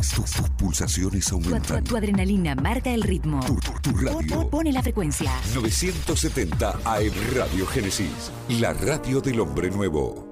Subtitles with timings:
[0.00, 1.84] Tus, pulsaciones aumentan.
[1.84, 3.40] Tu, adrenalina marca el ritmo.
[3.82, 4.48] Tu, radio.
[4.48, 5.30] Pone la frecuencia.
[5.54, 8.32] 970 AM Radio Génesis.
[8.48, 10.26] La radio del hombre nuevo.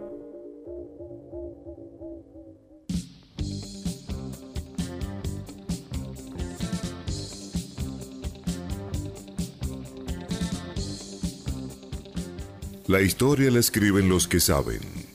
[12.87, 15.08] La historia la escriben los que saben.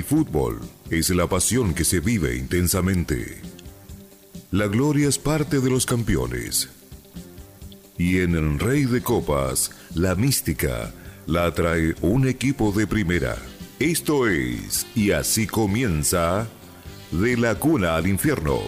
[0.00, 0.58] El fútbol
[0.88, 3.42] es la pasión que se vive intensamente.
[4.50, 6.70] La gloria es parte de los campeones.
[7.98, 10.94] Y en el Rey de Copas, la mística
[11.26, 13.36] la atrae un equipo de primera.
[13.78, 16.48] Esto es, y así comienza,
[17.10, 18.58] de la cuna al infierno.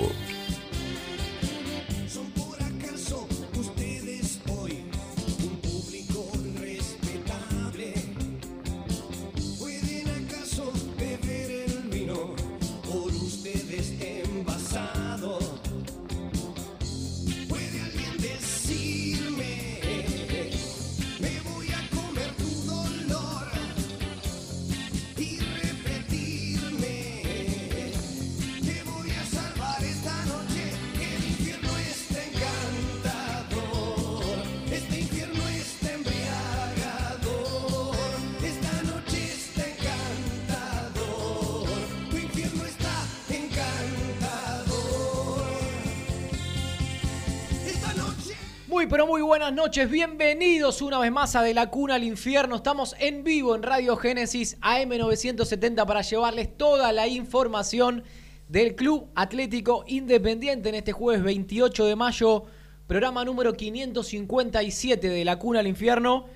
[50.80, 52.56] Una vez más a De la Cuna al Infierno.
[52.56, 58.04] Estamos en vivo en Radio Génesis AM970 para llevarles toda la información
[58.48, 62.44] del Club Atlético Independiente en este jueves 28 de mayo,
[62.86, 66.26] programa número 557 de La Cuna al Infierno,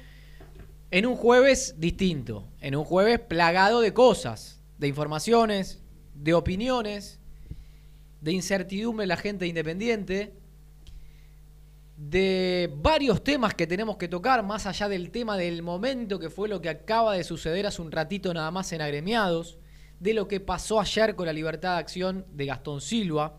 [0.90, 5.82] en un jueves distinto, en un jueves plagado de cosas, de informaciones,
[6.14, 7.20] de opiniones,
[8.20, 10.34] de incertidumbre la gente independiente
[11.96, 16.48] de varios temas que tenemos que tocar, más allá del tema del momento, que fue
[16.48, 19.58] lo que acaba de suceder hace un ratito nada más en agremiados,
[19.98, 23.38] de lo que pasó ayer con la libertad de acción de Gastón Silva,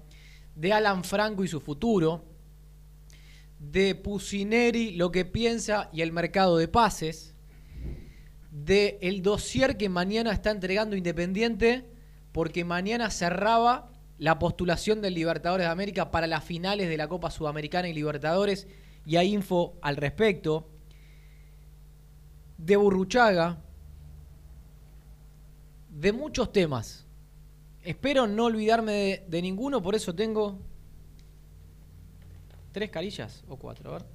[0.56, 2.26] de Alan Franco y su futuro,
[3.60, 7.36] de Pusineri, lo que piensa y el mercado de pases,
[8.52, 11.86] de el dossier que mañana está entregando Independiente,
[12.32, 17.30] porque mañana cerraba la postulación del Libertadores de América para las finales de la Copa
[17.30, 18.68] Sudamericana y Libertadores,
[19.06, 20.70] y hay info al respecto.
[22.58, 23.62] De Burruchaga,
[25.90, 27.06] de muchos temas.
[27.84, 30.60] Espero no olvidarme de, ninguno, por eso tengo
[32.72, 34.06] tres carillas o cuatro, a ver.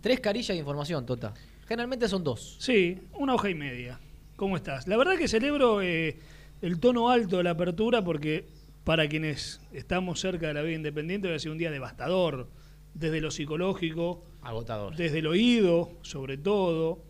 [0.00, 1.34] Tres carillas de información, Tota.
[1.66, 2.56] Generalmente son dos.
[2.60, 4.00] Sí, una hoja y media.
[4.36, 4.86] ¿Cómo estás?
[4.86, 6.18] La verdad que celebro eh,
[6.62, 8.46] el tono alto de la apertura porque
[8.88, 12.48] para quienes estamos cerca de la vida independiente, ha sido un día devastador,
[12.94, 17.04] desde lo psicológico, agotador, desde el oído, sobre todo,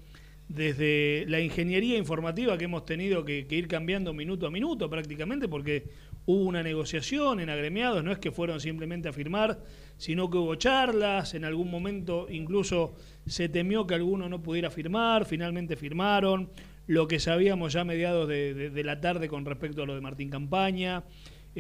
[0.48, 5.84] desde la ingeniería informativa que hemos tenido que, ir cambiando minuto a minuto prácticamente, porque
[6.26, 9.60] hubo una negociación en agremiados, no es que fueron simplemente a firmar,
[9.98, 15.26] sino que hubo charlas, en algún momento incluso se temió que alguno no pudiera firmar,
[15.26, 16.50] finalmente firmaron,
[16.88, 20.28] lo que sabíamos ya a mediados de la tarde con respecto a lo de Martín
[20.28, 21.04] Campaña.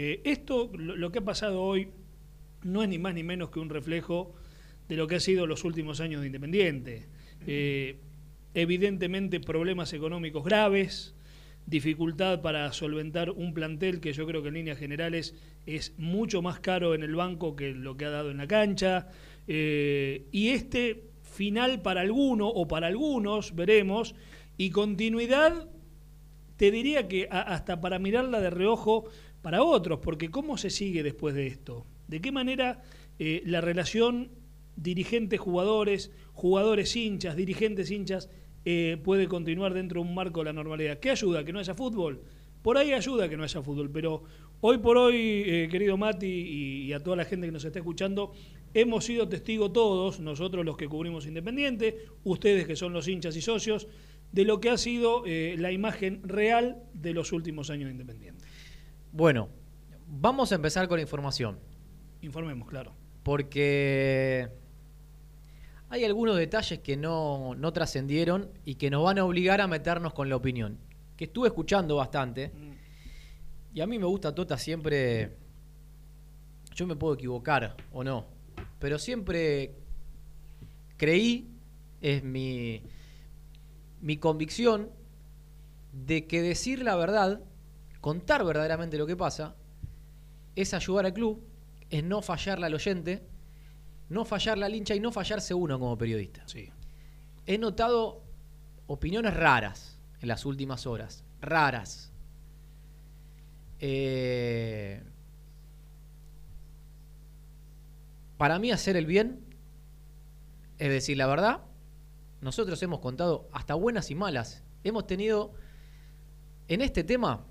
[0.00, 1.88] Eh, esto, lo, que ha pasado hoy,
[2.62, 4.32] no es ni más ni menos que un reflejo
[4.88, 7.08] de lo que ha sido los últimos años de Independiente.
[7.48, 7.96] Eh,
[8.54, 11.16] evidentemente problemas económicos graves,
[11.66, 15.34] dificultad para solventar un plantel que yo creo que en líneas generales
[15.66, 19.08] es mucho más caro en el banco que lo que ha dado en la cancha.
[19.48, 24.14] Eh, y este final para alguno o para algunos, veremos,
[24.56, 25.68] y continuidad,
[26.56, 29.10] te diría que hasta para mirarla de reojo
[29.48, 31.86] para otros, porque ¿cómo se sigue después de esto?
[32.06, 32.82] ¿De qué manera
[33.18, 34.30] eh, la relación
[34.76, 38.28] dirigentes-jugadores, jugadores-hinchas, dirigentes-hinchas
[38.66, 40.98] eh, puede continuar dentro de un marco de la normalidad?
[40.98, 41.46] ¿Qué ayuda?
[41.46, 42.20] ¿Que no haya fútbol?
[42.60, 44.22] Por ahí ayuda que no haya fútbol, pero
[44.60, 45.16] hoy por hoy,
[45.46, 48.32] eh, querido Mati y, a toda la gente que nos está escuchando,
[48.74, 53.40] hemos sido testigos todos, nosotros los que cubrimos Independiente, ustedes que son los hinchas y
[53.40, 53.88] socios,
[54.30, 58.37] de lo que ha sido la imagen real de los últimos años de Independiente.
[59.18, 59.48] Bueno,
[60.06, 61.58] vamos a empezar con la información.
[62.20, 62.94] Informemos, claro.
[63.24, 64.48] Porque
[65.88, 70.14] hay algunos detalles que no, no trascendieron y que nos van a obligar a meternos
[70.14, 70.78] con la opinión.
[71.16, 72.52] Que estuve escuchando bastante.
[72.54, 73.76] Mm.
[73.76, 75.36] Y a mí me gusta Tota siempre.
[76.76, 78.24] Yo me puedo equivocar o no.
[78.78, 79.74] Pero siempre
[80.96, 81.50] creí,
[82.00, 82.84] es mi,
[84.00, 84.90] mi convicción,
[85.92, 87.40] de que decir la verdad
[88.00, 89.54] contar verdaderamente lo que pasa,
[90.54, 91.42] es ayudar al club,
[91.90, 93.22] es no fallarle al oyente,
[94.08, 96.42] no fallarle al hincha y no fallarse uno como periodista.
[96.46, 96.70] Sí.
[97.46, 98.22] He notado
[98.86, 101.24] opiniones raras en las últimas horas.
[101.40, 102.12] Raras.
[103.80, 105.02] Eh,
[108.36, 109.44] para mí hacer el bien,
[110.78, 111.60] es decir, la verdad,
[112.40, 114.62] nosotros hemos contado hasta buenas y malas.
[114.84, 115.52] Hemos tenido,
[116.68, 117.44] en este tema,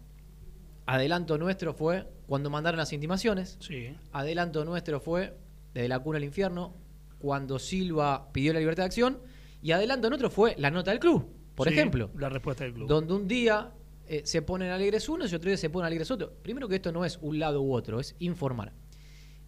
[0.88, 3.58] adelanto nuestro fue cuando mandaron las intimaciones.
[3.60, 3.96] Sí.
[4.12, 5.38] Adelanto nuestro fue
[5.74, 6.74] desde la cuna al infierno,
[7.20, 9.20] cuando Silva pidió la libertad de acción.
[9.62, 12.10] Y adelanto nuestro fue la nota del club, por Sí, ejemplo.
[12.18, 12.88] La respuesta del club.
[12.88, 13.72] Donde un día
[14.08, 16.32] eh, se ponen alegres unos y otro día se ponen alegres otros.
[16.42, 18.72] Primero que esto no es un lado u otro, es informar.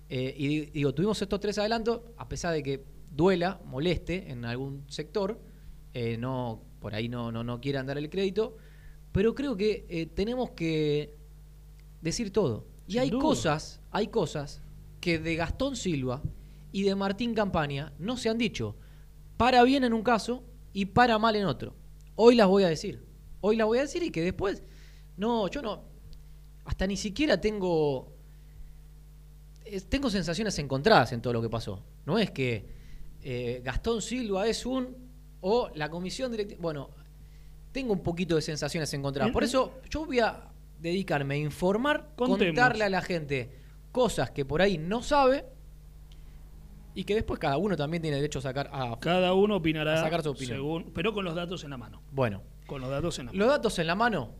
[0.09, 4.43] Eh, y di- digo, tuvimos estos tres adelantos, a pesar de que duela, moleste en
[4.45, 5.39] algún sector,
[5.93, 8.57] eh, no, por ahí no, no, no quieran dar el crédito,
[9.11, 11.17] pero creo que tenemos que
[12.01, 12.65] decir todo.
[12.87, 13.21] Y Sin hay duda.
[13.21, 14.61] cosas, hay cosas
[15.01, 16.21] que de Gastón Silva
[16.71, 18.75] y de Martín Campaña no se han dicho.
[19.37, 20.43] Para bien en un caso
[20.73, 21.75] y para mal en otro.
[22.15, 23.03] Hoy las voy a decir.
[23.41, 24.63] Hoy las voy a decir y que después.
[25.17, 25.83] No, yo no.
[26.65, 28.13] Hasta ni siquiera tengo.
[29.65, 31.83] es- tengo sensaciones encontradas en todo lo que pasó.
[32.05, 32.65] No es que
[33.21, 34.95] eh, Gastón Silva es un.
[35.41, 36.59] o la comisión directiva.
[36.61, 36.89] Bueno,
[37.71, 39.31] tengo un poquito de sensaciones encontradas.
[39.31, 40.48] Por eso yo voy a
[40.79, 42.39] dedicarme a informar, Contemos.
[42.47, 43.51] contarle a la gente
[43.91, 45.45] cosas que por ahí no sabe
[46.95, 50.03] y que después cada uno también tiene derecho a sacar a Cada uno opinará A
[50.03, 50.57] sacar su opinión.
[50.57, 52.01] según, pero con los datos en la mano.
[52.11, 53.39] bueno Con los datos en la mano.
[53.45, 54.35] los datos en la mano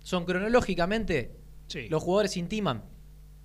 [0.00, 1.36] son cronológicamente
[1.66, 1.88] Sí.
[1.88, 2.84] los jugadores intiman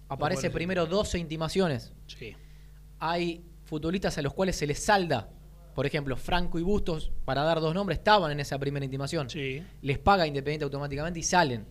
[0.08, 2.36] aparece jugadores primero 12 intimaciones Sí.
[3.00, 5.30] hay futbolistas a los cuales se les salda
[5.76, 9.64] por ejemplo Franco y Bustos para dar dos nombres estaban en esa primera intimación Sí.
[9.82, 11.66] les paga Independiente automáticamente y salen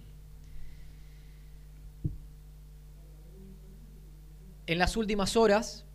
[4.72, 5.86] en las últimas horas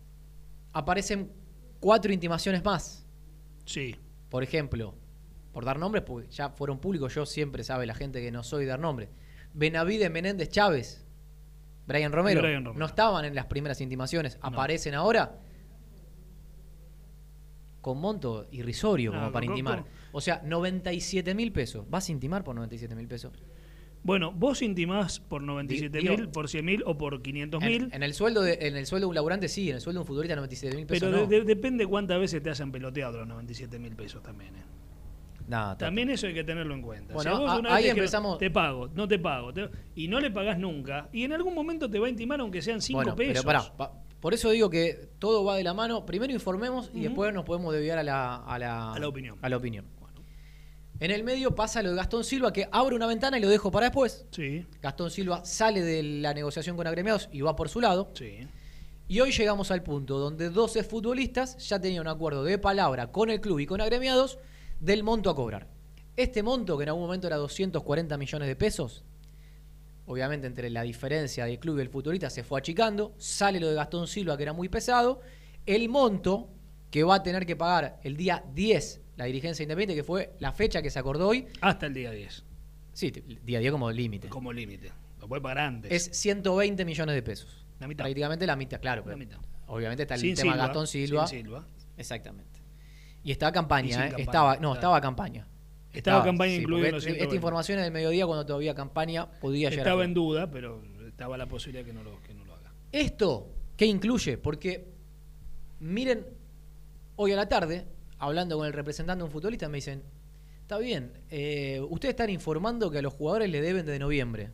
[0.72, 1.32] aparecen
[1.80, 3.04] cuatro intimaciones más
[3.68, 3.94] Sí.
[4.30, 4.94] Por ejemplo,
[5.52, 8.64] por dar nombres, porque ya fueron públicos, yo siempre sabe la gente que no soy
[8.64, 9.10] dar nombres.
[9.52, 11.04] Benavides Menéndez Chávez,
[11.86, 12.78] Brian Romero, Brian Romero.
[12.78, 15.38] no estaban en las primeras intimaciones, aparecen ahora
[17.82, 19.84] con monto irrisorio No, como para intimar.
[20.12, 21.88] O sea, 97 mil pesos.
[21.88, 23.32] ¿Vas a intimar por 97 mil pesos?
[24.02, 27.82] Bueno, vos intimás por 97 mil, por 100 mil o por 500 mil.
[27.84, 29.98] En, en el sueldo de, en el sueldo de un laburante sí, en el sueldo
[29.98, 31.26] de un futbolista 97 mil pesos Pero no.
[31.26, 34.54] de- de- depende cuántas veces te hayan peloteado los 97 mil pesos también.
[34.56, 34.62] ¿eh?
[35.78, 37.14] También eso hay que tenerlo en cuenta.
[37.14, 39.52] Bueno, Si vos una vez ahí dijeron, empezamos- Te pago, no te pago.
[39.52, 41.08] te- y no le pagás nunca.
[41.12, 43.44] Y en algún momento te va a intimar aunque sean 5 Bueno, pesos.
[43.44, 46.04] pero pará, pa- por eso digo que todo va de la mano.
[46.04, 49.38] Primero informemos y después nos podemos desviar a la, a la, A la opinión.
[49.40, 49.86] a la opinión.
[51.00, 53.70] En el medio pasa lo de Gastón Silva, que abre una ventana y lo dejo
[53.70, 54.26] para después.
[54.32, 58.10] Sí, Gastón Silva sale de la negociación con agremiados y va por su lado.
[58.14, 58.48] sí.
[59.10, 63.30] Y hoy llegamos al punto donde 12 futbolistas ya tenían un acuerdo de palabra con
[63.30, 64.38] el club y con agremiados
[64.80, 65.66] del monto a cobrar.
[66.14, 69.04] Este monto, que en algún momento era 240 millones de pesos,
[70.04, 73.76] obviamente entre la diferencia del club y el futbolista se fue achicando, sale lo de
[73.76, 75.22] Gastón Silva, que era muy pesado,
[75.64, 76.50] el monto
[76.90, 80.52] que va a tener que pagar el día 10 la dirigencia independiente, que fue la
[80.52, 82.44] fecha que se acordó hoy, Hasta el día 10,
[82.92, 83.10] sí,
[83.44, 84.90] día 10 como límite, como límite.
[85.20, 85.90] Lo puede pagar antes.
[85.92, 87.66] es 120 millones de pesos.
[87.80, 88.04] La mitad.
[88.04, 89.04] Prácticamente la mitad, claro.
[89.06, 89.38] La mitad.
[89.66, 91.26] Obviamente está el Sin tema Silva, Gastón Silva.
[91.26, 91.66] sin Silva.
[91.96, 92.60] Exactamente.
[93.24, 94.08] Y estaba campaña, ¿eh?
[94.10, 94.74] campaña, Estaba, no, claro.
[94.74, 95.48] estaba campaña.
[95.92, 97.34] Estaba campaña incluida Esta 120.
[97.34, 99.86] información es del mediodía cuando todavía campaña podía llegar.
[99.86, 102.72] a Estaba en duda, pero estaba la posibilidad que no lo, que no lo haga.
[102.92, 104.38] Esto, ¿qué incluye?
[104.38, 104.92] Porque,
[105.80, 106.24] miren,
[107.16, 107.84] hoy a la tarde,
[108.18, 110.02] hablando con el representante de un futbolista, me dicen,
[110.62, 114.50] está bien, eh, ustedes están informando que a los jugadores le deben de noviembre,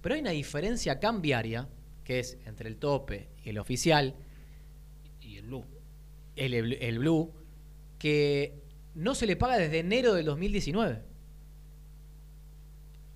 [0.00, 1.68] pero hay una diferencia cambiaria,
[2.04, 4.14] que es entre el tope y el oficial,
[5.20, 5.64] Y el Blue.
[6.36, 7.32] el, el Blue,
[7.98, 8.62] que
[8.94, 11.02] no se le paga desde enero del 2019.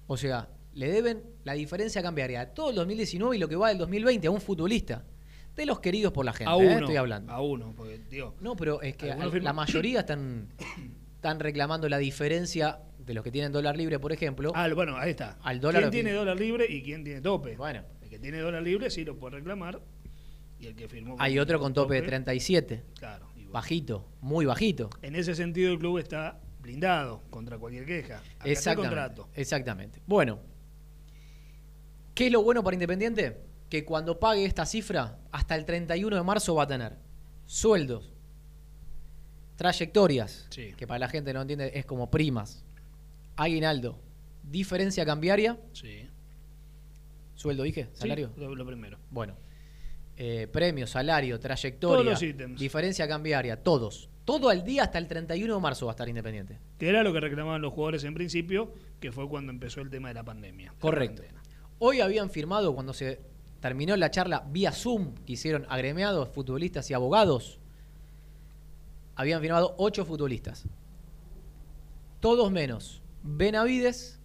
[0.06, 3.68] O sea, le deben la diferencia cambiaria a todo el 2019 y lo que va
[3.68, 5.04] del 2020 a un futbolista.
[5.59, 6.67] De los queridos por la gente, a ¿eh?
[6.67, 6.79] uno.
[6.79, 7.33] estoy hablando.
[7.33, 10.47] A uno, porque, digo, No, pero es que al- la mayoría están,
[11.17, 14.53] están reclamando la diferencia de los que tienen dólar libre, por ejemplo.
[14.55, 15.37] Ah, bueno, ahí está.
[15.43, 17.57] Al dólar ¿Quién tiene dólar libre y quién tiene tope?
[17.57, 17.83] Bueno.
[18.03, 19.81] El que tiene dólar libre sí lo puede reclamar.
[20.61, 21.17] Y el que firmó.
[21.19, 22.85] Hay otro con tope de 37.
[22.99, 23.27] Claro.
[23.35, 23.50] bueno.
[23.50, 24.91] Bajito, muy bajito.
[25.03, 28.19] En ese sentido, el club está blindado contra cualquier queja.
[28.19, 28.88] Acá está el Exactamente.
[28.97, 29.29] contrato.
[29.35, 30.03] Exactamente.
[30.07, 30.38] Bueno,
[32.15, 33.48] ¿qué es lo bueno para Independiente?
[33.68, 36.96] Que cuando pague esta cifra, hasta el 31 de marzo va a tener
[37.46, 38.12] sueldos,
[39.56, 40.72] trayectorias, Sí.
[40.76, 42.64] que para la gente no entiende es como primas,
[43.37, 43.98] aguinaldo,
[44.42, 46.08] diferencia cambiaria, Sí.
[47.34, 47.84] ¿Sueldo dije?
[47.92, 48.32] Sí, ¿Salario?
[48.37, 48.98] lo, lo primero.
[49.10, 49.37] Bueno.
[50.16, 52.58] Eh, premio, salario, trayectoria, Todos los ítems.
[52.58, 54.08] diferencia cambiaria, todos.
[54.25, 56.58] Todo al día hasta el 31 de marzo va a estar Independiente.
[56.78, 60.08] Que era lo que reclamaban los jugadores en principio, que fue cuando empezó el tema
[60.08, 60.75] de la pandemia.
[60.80, 61.22] Correcto.
[61.78, 63.20] Hoy habían firmado, cuando se
[63.61, 67.59] terminó la charla vía Zoom que hicieron agremiados, futbolistas y abogados,
[69.17, 70.65] habían firmado ocho futbolistas.
[72.21, 74.21] Todos menos Benavides,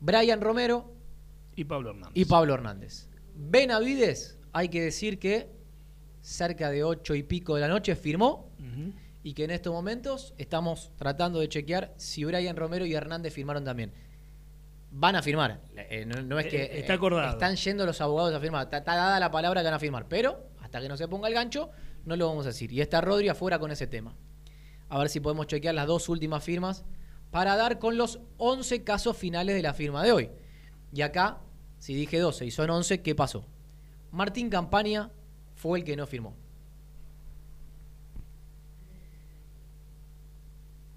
[0.00, 0.92] Brian Romero
[1.54, 2.12] Y Pablo Hernández.
[2.14, 3.08] y Pablo Hernández.
[3.34, 5.50] Benavides, hay que decir que
[6.22, 8.50] cerca de ocho y pico de la noche firmó
[9.22, 13.64] y que en estos momentos estamos tratando de chequear si Brian Romero y Hernández firmaron
[13.64, 13.92] también.
[14.90, 15.60] Van a firmar.
[15.76, 17.32] Eh, no, no es que Eh, está eh, acordado.
[17.32, 18.64] están yendo los abogados a firmar.
[18.64, 20.06] Está, está dada la palabra que van a firmar.
[20.08, 21.70] Pero hasta que no se ponga el gancho,
[22.04, 22.72] no lo vamos a decir.
[22.72, 24.14] Y está Rodri afuera con ese tema.
[24.88, 26.84] A ver si podemos chequear las dos últimas firmas
[27.30, 30.30] para dar con los 11 casos finales de la firma de hoy.
[30.92, 31.40] Y acá,
[31.78, 33.46] si dije 12 y son 11, ¿qué pasó?
[34.12, 35.10] Martín Campaña
[35.56, 36.34] fue el que no firmó.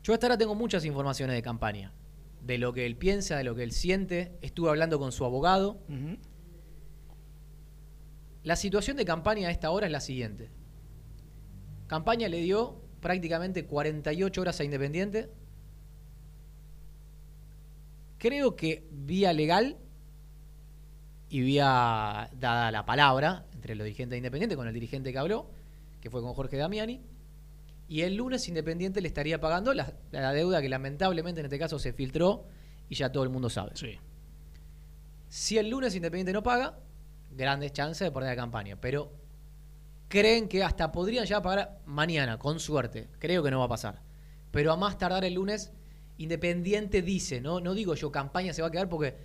[0.03, 1.91] Yo hasta ahora tengo muchas informaciones de campaña.
[2.41, 4.37] De lo que él piensa, de lo que él siente.
[4.41, 5.79] Estuve hablando con su abogado.
[8.43, 10.49] La situación de campaña a esta hora es la siguiente.
[11.87, 15.29] Campaña le dio prácticamente 48 horas a Independiente.
[18.17, 19.77] Creo que vía legal
[21.29, 25.49] y vía dada la palabra entre los dirigentes de Independiente con el dirigente que habló,
[26.01, 27.01] que fue con Jorge Damiani.
[27.89, 31.77] Y el lunes Independiente le estaría pagando la, la deuda que lamentablemente en este caso
[31.79, 32.45] se filtró
[32.87, 33.71] y ya todo el mundo sabe.
[33.73, 33.97] Sí.
[35.27, 36.77] Si el lunes Independiente no paga,
[37.31, 38.75] grandes chances de perder la campaña.
[38.79, 39.11] Pero
[40.07, 43.09] creen que hasta podrían ya pagar mañana, con suerte.
[43.19, 44.01] Creo que no va a pasar.
[44.51, 45.71] Pero a más tardar el lunes,
[46.17, 49.15] Independiente dice, no, no digo yo, campaña se va a quedar porque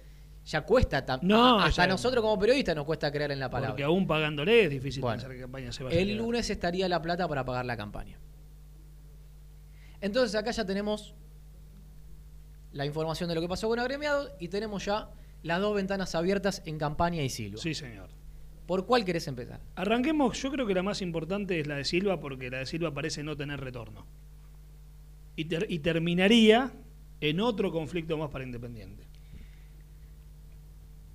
[0.47, 1.05] ya cuesta.
[1.23, 3.71] No, hasta ya- nosotros como periodistas nos cuesta creer en la palabra.
[3.73, 6.19] Porque aún pagándole es difícil Bueno, pensar que campaña se vaya a el quedar.
[6.21, 8.19] lunes estaría la plata para pagar la campaña.
[10.05, 11.15] Entonces acá ya tenemos
[12.73, 15.09] la información de lo que pasó con Agremiado y tenemos ya
[15.43, 17.57] las dos ventanas abiertas en campaña y Silva.
[17.59, 18.11] Sí, señor.
[18.67, 19.61] ¿Por cuál querés empezar?
[19.77, 22.93] Arranquemos, yo creo que la más importante es la de Silva porque la de Silva
[22.93, 24.05] parece no tener retorno.
[25.37, 26.71] Y, ter- y terminaría
[27.23, 29.05] en otro conflicto más para Independiente.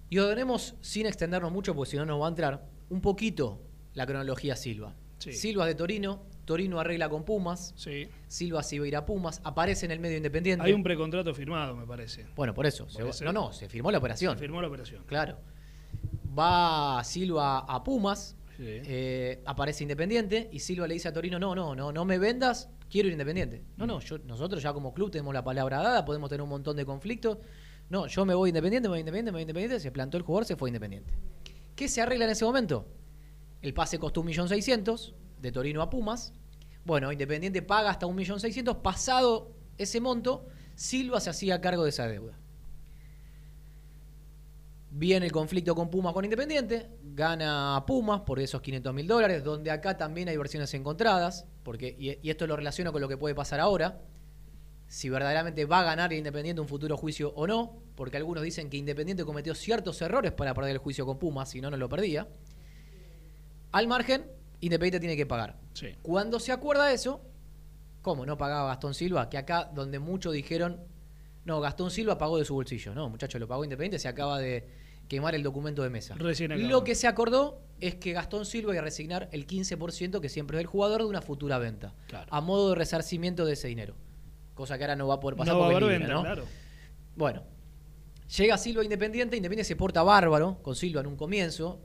[0.09, 3.61] Y ordenemos, sin extendernos mucho, porque si no nos va a entrar, un poquito
[3.93, 4.95] la cronología Silva.
[5.19, 5.33] Sí.
[5.33, 8.07] Silva de Torino, Torino arregla con Pumas, Sí.
[8.27, 10.65] Silva se iba a ir a Pumas, aparece en el medio independiente.
[10.65, 12.25] Hay un precontrato firmado, me parece.
[12.35, 12.87] Bueno, por eso.
[12.89, 14.33] se- no, no, se firmó la operación.
[14.33, 15.03] Se firmó la operación.
[15.05, 15.37] Claro.
[16.37, 18.63] Va Silva a Pumas, Sí.
[18.67, 22.69] eh, aparece Independiente y Silva le dice a Torino, no, no, no, no me vendas,
[22.89, 23.63] quiero ir Independiente.
[23.77, 26.75] No, no, yo, nosotros ya como club tenemos la palabra dada, podemos tener un montón
[26.75, 27.37] de conflictos.
[27.89, 30.45] No, yo me voy Independiente, me voy Independiente, me voy Independiente, se plantó el jugador,
[30.45, 31.13] se fue Independiente.
[31.75, 32.87] ¿Qué se arregla en ese momento?
[33.61, 36.33] El pase costó 1.600.000 de Torino a Pumas.
[36.85, 42.37] Bueno, Independiente paga hasta 1.600.000, pasado ese monto, Silva se hacía cargo de esa deuda.
[44.91, 49.71] Viene el conflicto con Pumas con Independiente, gana Pumas por esos 500 mil dólares, donde
[49.71, 53.35] acá también hay versiones encontradas, porque, y, y esto lo relaciono con lo que puede
[53.35, 54.01] pasar ahora,
[54.87, 58.77] si verdaderamente va a ganar Independiente un futuro juicio o no, porque algunos dicen que
[58.77, 62.27] Independiente cometió ciertos errores para perder el juicio con Pumas, si no, no lo perdía.
[63.71, 64.25] Al margen,
[64.61, 65.55] Independiente tiene que pagar.
[65.73, 65.87] Sí.
[66.01, 67.21] Cuando se acuerda eso,
[68.01, 69.29] ¿cómo no pagaba Gastón Silva?
[69.29, 70.81] Que acá donde muchos dijeron,
[71.45, 72.93] no, Gastón Silva pagó de su bolsillo.
[72.93, 74.67] No, muchachos, lo pagó Independiente, se acaba de
[75.07, 76.15] quemar el documento de mesa.
[76.17, 80.57] Lo que se acordó es que Gastón Silva iba a resignar el 15% que siempre
[80.57, 82.27] es del jugador de una futura venta, Claro.
[82.29, 83.95] a modo de resarcimiento de ese dinero.
[84.53, 86.13] Cosa que ahora no va a poder pasar no va a porque haber es libre,
[86.15, 86.35] venta, ¿no?
[86.35, 86.45] claro.
[87.15, 87.43] Bueno,
[88.37, 91.79] llega Silva Independiente, Independiente se porta bárbaro con Silva en un comienzo,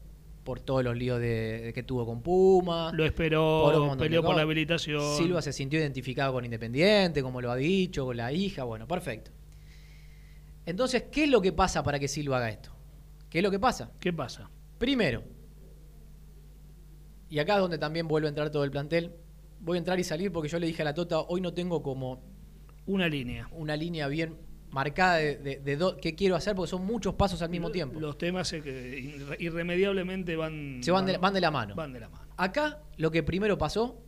[0.44, 2.92] por todos los líos de, de que tuvo con Puma.
[2.92, 5.16] Lo esperó, por peleó por la habilitación.
[5.16, 9.30] Silva se sintió identificado con Independiente, como lo ha dicho, con la hija, bueno, perfecto.
[10.66, 12.70] Entonces, ¿qué es lo que pasa para que Silva haga esto?
[13.28, 13.90] ¿Qué es lo que pasa?
[13.98, 14.50] ¿Qué pasa?
[14.78, 15.22] Primero,
[17.28, 19.12] y acá es donde también vuelve a entrar todo el plantel,
[19.60, 21.82] voy a entrar y salir porque yo le dije a la Tota, hoy no tengo
[21.82, 22.22] como
[22.86, 23.48] Una línea.
[23.52, 24.36] una línea bien
[24.74, 28.00] marcada de, de- de do- qué quiero hacer porque son muchos pasos al mismo tiempo.
[28.00, 31.74] Los temas que irre- irremediablemente van, Se van de, van de la mano.
[31.76, 32.26] van de la mano.
[32.36, 34.02] Acá lo que primero pasó,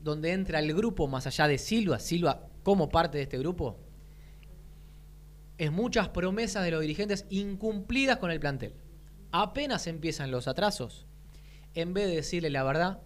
[0.00, 3.80] donde entra el grupo más allá de Silva, Silva como parte de este grupo,
[5.58, 8.74] es muchas promesas de los dirigentes incumplidas con el plantel.
[9.32, 11.06] Apenas empiezan los atrasos,
[11.74, 13.00] en vez de decirle la verdad,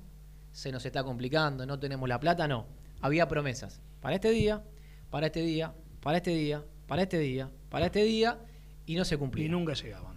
[0.53, 2.67] se nos está complicando, no tenemos la plata, no.
[3.01, 4.63] Había promesas para este día,
[5.11, 5.73] para este día,
[6.03, 8.41] para este día, para este día, para este día,
[8.87, 9.53] y no se Y cumplían.
[9.53, 10.17] nunca llegaban.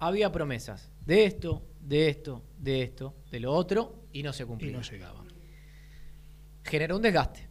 [0.00, 4.46] había promesas de esto, de esto, de esto, de lo otro, y no se Y
[4.46, 4.72] cumplía.
[4.72, 5.26] no llegaban.
[6.64, 7.48] Generó un desgaste.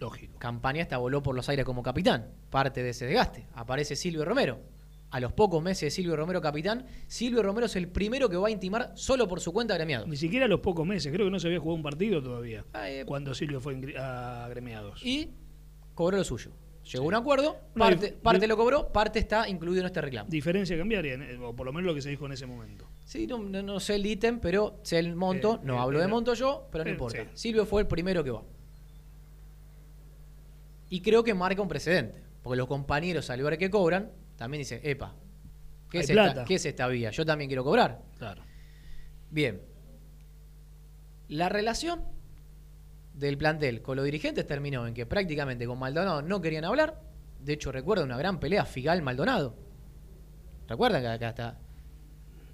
[0.00, 0.38] Lógico.
[0.38, 3.46] Campaña esta voló por los aires como capitán, parte de ese desgaste.
[3.54, 4.60] Aparece Silvio Romero.
[5.10, 8.48] A los pocos meses de Silvio Romero capitán, Silvio Romero es el primero que va
[8.48, 10.06] a intimar solo por su cuenta agremiado.
[10.06, 12.64] Ni siquiera a los pocos meses, creo que no se había jugado un partido todavía.
[12.72, 15.04] Ah, eh, cuando Silvio fue a agremiados.
[15.04, 15.28] Y
[15.94, 16.50] cobró lo suyo.
[16.84, 20.28] Llegó a un acuerdo, parte, parte lo cobró, parte está incluido en este reclamo.
[20.28, 22.88] Diferencia cambiaria, o por lo menos lo que se dijo en ese momento.
[23.04, 25.56] Sí, no, no- no sé el ítem, pero sé el monto.
[25.56, 27.22] Eh, no eh, hablo de eh, monto yo, pero no importa.
[27.22, 27.28] sí.
[27.34, 28.42] Silvio fue el primero que va.
[30.90, 32.20] Y creo que marca un precedente.
[32.42, 35.14] Porque los compañeros al ver que cobran, también dicen, epa,
[35.88, 36.44] ¿qué es, esta.
[36.44, 37.10] ¿qué es esta vía?
[37.10, 38.02] Yo también quiero cobrar.
[38.18, 38.42] Claro.
[39.30, 39.62] Bien.
[41.28, 42.02] La relación
[43.14, 47.00] del plantel con los dirigentes terminó en que prácticamente con Maldonado no querían hablar.
[47.40, 49.54] De hecho, recuerda una gran pelea Figal-Maldonado.
[50.68, 51.58] ¿Recuerdan que acá está?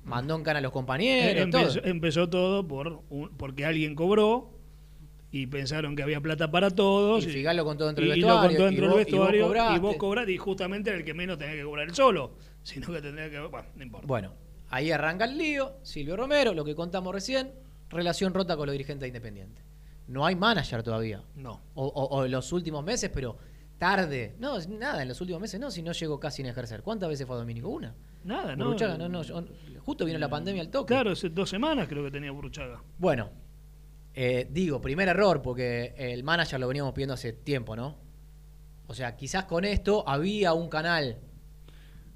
[0.04, 1.84] Mandó en cara a los compañeros, todo.
[1.84, 4.50] empezó, todo por un- porque alguien cobró
[5.30, 7.24] y pensaron que había plata para todos.
[7.24, 9.00] Y Figal lo contó dentro del y- y lo vestuario, contó dentro y del vos-
[9.12, 9.40] y vos vestuario.
[9.40, 9.78] Y cobraste.
[9.80, 10.32] vos, cobraste.
[10.32, 12.36] Y justamente era el que menos tenía que cobrar el solo.
[12.62, 13.38] Sino que tendría que.
[13.38, 14.06] Bueno, no importa.
[14.06, 14.32] Bueno,
[14.70, 15.74] ahí arranca el lío.
[15.82, 17.52] Silvio Romero, lo que contamos recién,
[17.90, 19.60] relación rota con los dirigentes de Independiente.
[20.08, 21.22] No hay manager todavía.
[21.36, 21.60] No.
[21.74, 23.36] O, o- o en los últimos meses, pero
[23.78, 24.34] tarde.
[24.40, 26.82] No, nada, en los últimos meses no, si no llegó casi en ejercer.
[26.82, 27.68] ¿Cuántas veces fue a Domínico?
[27.68, 27.94] Una.
[28.24, 28.64] Nada, ¿no?
[28.66, 29.44] Burruchaga, no, no, yo-
[29.84, 30.92] justo vino la pandemia al toque.
[30.94, 32.82] Claro, hace dos semanas creo que tenía Burruchaga.
[32.98, 33.30] Bueno,
[34.14, 37.96] eh, digo, primer error, porque el manager lo veníamos pidiendo hace tiempo, ¿no?
[38.88, 41.18] O sea, quizás con esto había un canal.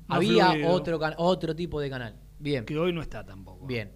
[0.08, 0.70] Había fluido.
[0.70, 2.16] otro, otro tipo de canal.
[2.38, 2.64] Bien.
[2.64, 3.64] Que hoy no está tampoco.
[3.66, 3.92] Bien.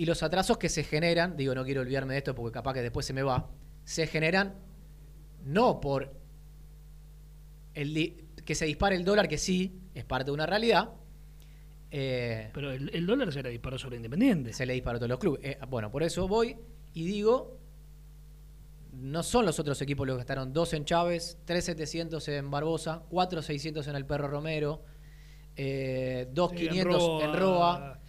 [0.00, 2.80] Y los atrasos que se generan, digo, no quiero olvidarme de esto porque capaz que
[2.80, 3.50] después se me va,
[3.84, 4.54] se generan
[5.44, 6.14] no por
[7.74, 10.94] el que se dispare el dólar, que sí, es parte de una realidad,
[11.90, 14.54] eh, Pero el, el dólar se le disparó sobre Independiente.
[14.54, 15.40] se le disparó a todos los clubes.
[15.44, 16.56] Eh, bueno, por eso voy
[16.94, 17.58] y digo,
[18.92, 23.86] no son los otros equipos los que gastaron dos en Chávez, 3.700 en Barbosa, 4.600
[23.86, 24.82] en el Perro Romero,
[25.56, 27.99] eh, 2.500 en Roa, En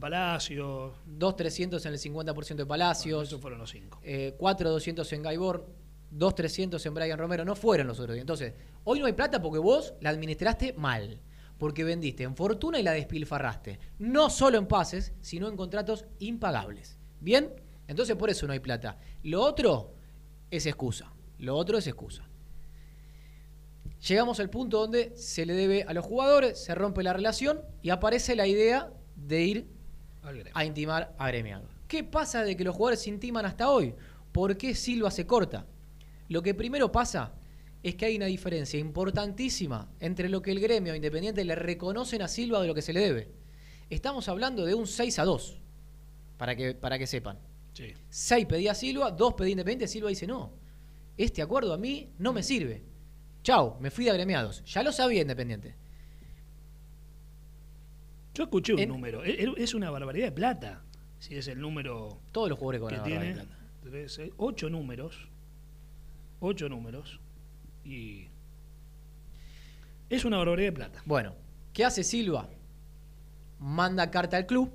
[0.00, 0.94] Palacio.
[1.06, 4.00] 2.300 en el 50% de Bueno, Palacios, esos fueron los cinco.
[4.02, 5.66] eh, 4.200 en Gaibor,
[6.12, 8.16] 2.300 en Brian Romero, no fueron los otros.
[8.18, 11.20] Entonces, hoy no hay plata porque vos la administraste mal.
[11.58, 13.78] Porque vendiste en fortuna y la despilfarraste.
[14.00, 16.98] No solo en pases, sino en contratos impagables.
[17.20, 17.52] ¿Bien?
[17.86, 18.98] Entonces por eso no hay plata.
[19.22, 19.94] Lo otro
[20.50, 21.12] es excusa.
[21.38, 22.28] Lo otro es excusa.
[24.08, 27.90] Llegamos al punto donde se le debe a los jugadores, se rompe la relación y
[27.90, 29.73] aparece la idea de ir.
[30.54, 31.68] A intimar a gremiado.
[31.88, 33.94] ¿Qué pasa de que los jugadores se intiman hasta hoy?
[34.32, 35.66] ¿Por qué Silva se corta?
[36.28, 37.32] Lo que primero pasa
[37.82, 42.28] es que hay una diferencia importantísima entre lo que el gremio independiente le reconocen a
[42.28, 43.28] Silva de lo que se le debe.
[43.90, 45.60] Estamos hablando de un 6 a 2,
[46.38, 47.38] para que, para que sepan.
[47.74, 47.92] Sí.
[48.08, 50.52] 6 pedía Silva, 2 pedía Independiente, Silva dice no.
[51.16, 52.82] Este acuerdo a mí no me sirve.
[53.42, 54.64] Chau, me fui de agremiados.
[54.64, 55.76] Ya lo sabía Independiente.
[58.34, 59.22] Yo escuché un En- número.
[59.24, 60.82] Es es una barbaridad de plata.
[61.18, 63.24] Si es el número Todos los jugadores que una tiene.
[63.28, 63.58] de plata.
[63.82, 65.28] tres, seis, ocho números.
[66.40, 67.20] Ocho números.
[67.84, 68.28] Y.
[70.10, 71.02] Es una barbaridad de plata.
[71.06, 71.34] Bueno,
[71.72, 72.48] ¿qué hace Silva?
[73.58, 74.70] Manda carta al club,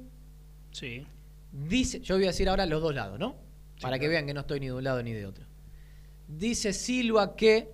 [0.71, 1.05] Sí.
[1.51, 3.35] Dice, yo voy a decir ahora los dos lados, ¿no?
[3.75, 5.45] Sí, Para que vean que no estoy ni de un lado ni de otro.
[6.27, 7.71] Dice Silva que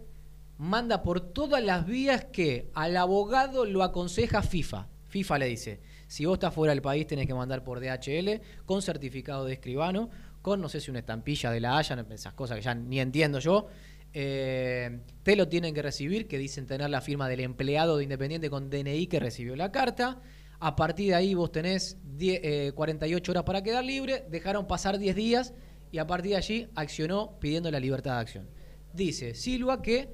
[0.57, 4.87] manda por todas las vías que al abogado lo aconseja FIFA.
[5.15, 8.81] FIFA le dice, si vos estás fuera del país tenés que mandar por DHL con
[8.81, 10.09] certificado de escribano,
[10.41, 13.39] con no sé si una estampilla de la Haya, esas cosas que ya ni entiendo
[13.39, 13.67] yo.
[14.11, 18.49] Eh, te lo tienen que recibir, que dicen tener la firma del empleado de Independiente
[18.49, 20.21] con DNI que recibió la carta.
[20.59, 24.97] A partir de ahí vos tenés 10, eh, 48 horas para quedar libre, dejaron pasar
[24.97, 25.53] 10 días
[25.93, 28.49] y a partir de allí accionó pidiendo la libertad de acción.
[28.91, 30.09] Dice Silva que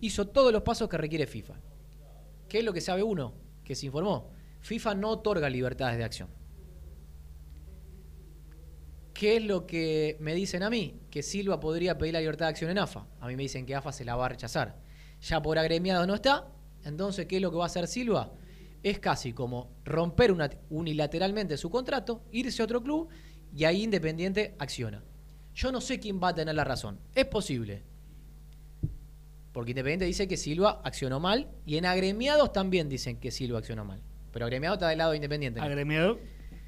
[0.00, 1.54] hizo todos los pasos que requiere FIFA.
[2.48, 3.34] ¿Qué es lo que sabe uno?
[3.64, 4.35] Que se informó.
[4.66, 6.28] FIFA no otorga libertades de acción.
[9.14, 11.02] ¿Qué es lo que me dicen a mí?
[11.08, 13.06] Que Silva podría pedir la libertad de acción en AFA.
[13.20, 14.76] A mí me dicen que AFA se la va a rechazar.
[15.22, 16.48] Ya por agremiado no está.
[16.84, 18.32] Entonces, ¿qué es lo que va a hacer Silva?
[18.82, 20.34] Es casi como romper
[20.68, 23.08] unilateralmente su contrato, irse a otro club
[23.54, 25.04] y ahí Independiente acciona.
[25.54, 26.98] Yo no sé quién va a tener la razón.
[27.14, 27.84] Es posible.
[29.52, 33.84] Porque Independiente dice que Silva accionó mal y en agremiados también dicen que Silva accionó
[33.84, 34.02] mal.
[34.36, 35.60] Pero agremiado está del lado de Independiente.
[35.60, 35.64] ¿no?
[35.64, 36.18] Agremiado.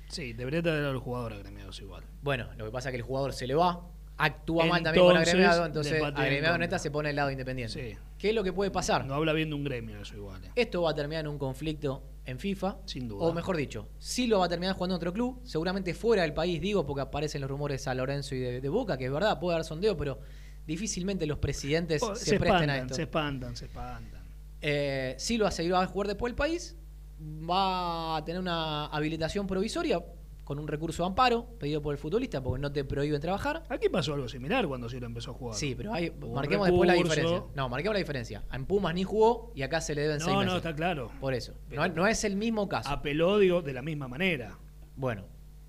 [0.08, 2.02] Sí, debería tener a los jugadores agremiados igual.
[2.22, 5.14] Bueno, lo que pasa es que el jugador se le va, actúa mal también con
[5.18, 6.58] agremiado, entonces en agremiado contra.
[6.58, 7.90] neta se pone del lado de independiente.
[7.92, 7.98] Sí.
[8.16, 9.04] ¿Qué es lo que puede pasar?
[9.04, 10.42] No habla bien de un gremio eso igual.
[10.46, 10.50] eh.
[10.56, 12.78] Esto va a terminar en un conflicto en FIFA.
[12.86, 13.26] Sin duda.
[13.26, 16.62] O mejor dicho, Silva va a terminar jugando en otro club, seguramente fuera del país,
[16.62, 19.56] digo, porque aparecen los rumores a Lorenzo y de, de Boca, que es verdad, puede
[19.58, 20.20] dar sondeo, pero
[20.66, 22.94] difícilmente los presidentes Oh, se, presten a espantan, esto.
[22.94, 24.22] se espantan, se espantan.
[24.62, 26.77] Eh, Silva seguirá a jugar después del país,
[27.22, 30.02] va a tener una habilitación provisoria
[30.44, 33.64] con un recurso de amparo pedido por el futbolista porque no te prohíben trabajar.
[33.68, 35.54] Aquí pasó algo similar cuando Silva empezó a jugar.
[35.56, 37.42] Sí, pero hay, marquemos después la diferencia.
[37.54, 38.42] No, marquemos la diferencia.
[38.52, 40.52] En Pumas ni jugó y acá se le deben seis No, meses.
[40.52, 41.10] no, está claro.
[41.20, 41.52] Por eso.
[41.70, 42.88] No, no es el mismo caso.
[42.88, 44.56] Apeló, digo, de la misma manera.
[44.96, 45.24] Bueno,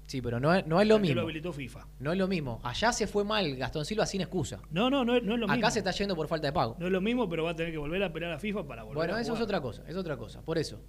[0.08, 1.16] sí, pero no es, no es lo mismo.
[1.16, 1.86] lo habilitó FIFA.
[2.00, 2.62] No es lo mismo.
[2.64, 4.62] Allá se fue mal Gastón Silva sin excusa.
[4.72, 5.72] No, no, no, es- no es lo Acá mismo.
[5.72, 6.78] se está yendo por falta de pago.
[6.80, 8.84] No es lo mismo, pero va a tener que volver a apelar a FIFA para
[8.84, 10.42] volver Bueno, a eso es otra cosa, es otra cosa.
[10.42, 10.80] Por eso.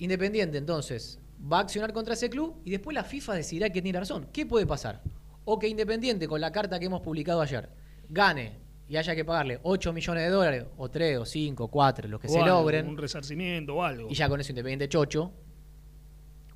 [0.00, 1.18] Independiente, entonces,
[1.50, 4.26] va a accionar contra ese club y después la FIFA decidirá quién tiene razón.
[4.32, 5.00] ¿Qué puede pasar?
[5.44, 7.68] O que Independiente, con la carta que hemos publicado ayer,
[8.08, 8.58] gane
[8.88, 12.26] y haya que pagarle 8 millones de dólares, o 3, o 5, 4, los que
[12.26, 14.08] O se algo, logren, Un resarcimiento o algo.
[14.10, 15.32] y ya con eso Independiente chocho.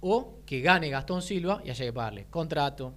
[0.00, 2.94] O que gane Gastón Silva y haya que pagarle contrato,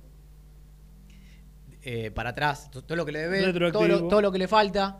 [1.83, 4.47] eh, para atrás, to- todo lo que le debe, todo lo, todo lo que le
[4.47, 4.99] falta,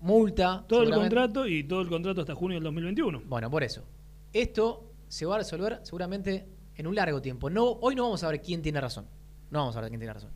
[0.00, 0.64] multa.
[0.68, 3.22] todo el contrato y todo el contrato hasta junio del 2021.
[3.26, 3.84] Bueno, por eso.
[4.32, 7.50] Esto se va a resolver seguramente en un largo tiempo.
[7.50, 9.06] No, hoy no vamos a ver quién tiene razón.
[9.50, 10.30] No vamos a ver quién tiene razón.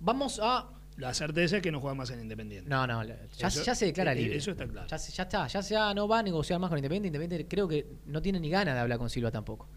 [0.00, 0.68] Vamos a.
[0.98, 2.68] La certeza es que no juega más en Independiente.
[2.68, 3.16] No, no, ya,
[3.48, 4.36] Eso- ya se declara eh, libre.
[4.36, 4.86] eso está claro.
[4.88, 7.08] Ya, ya está, ya, se- ya no va a negociar más con Independiente.
[7.08, 9.68] Independiente creo que no tiene ni ganas de hablar con Silva tampoco.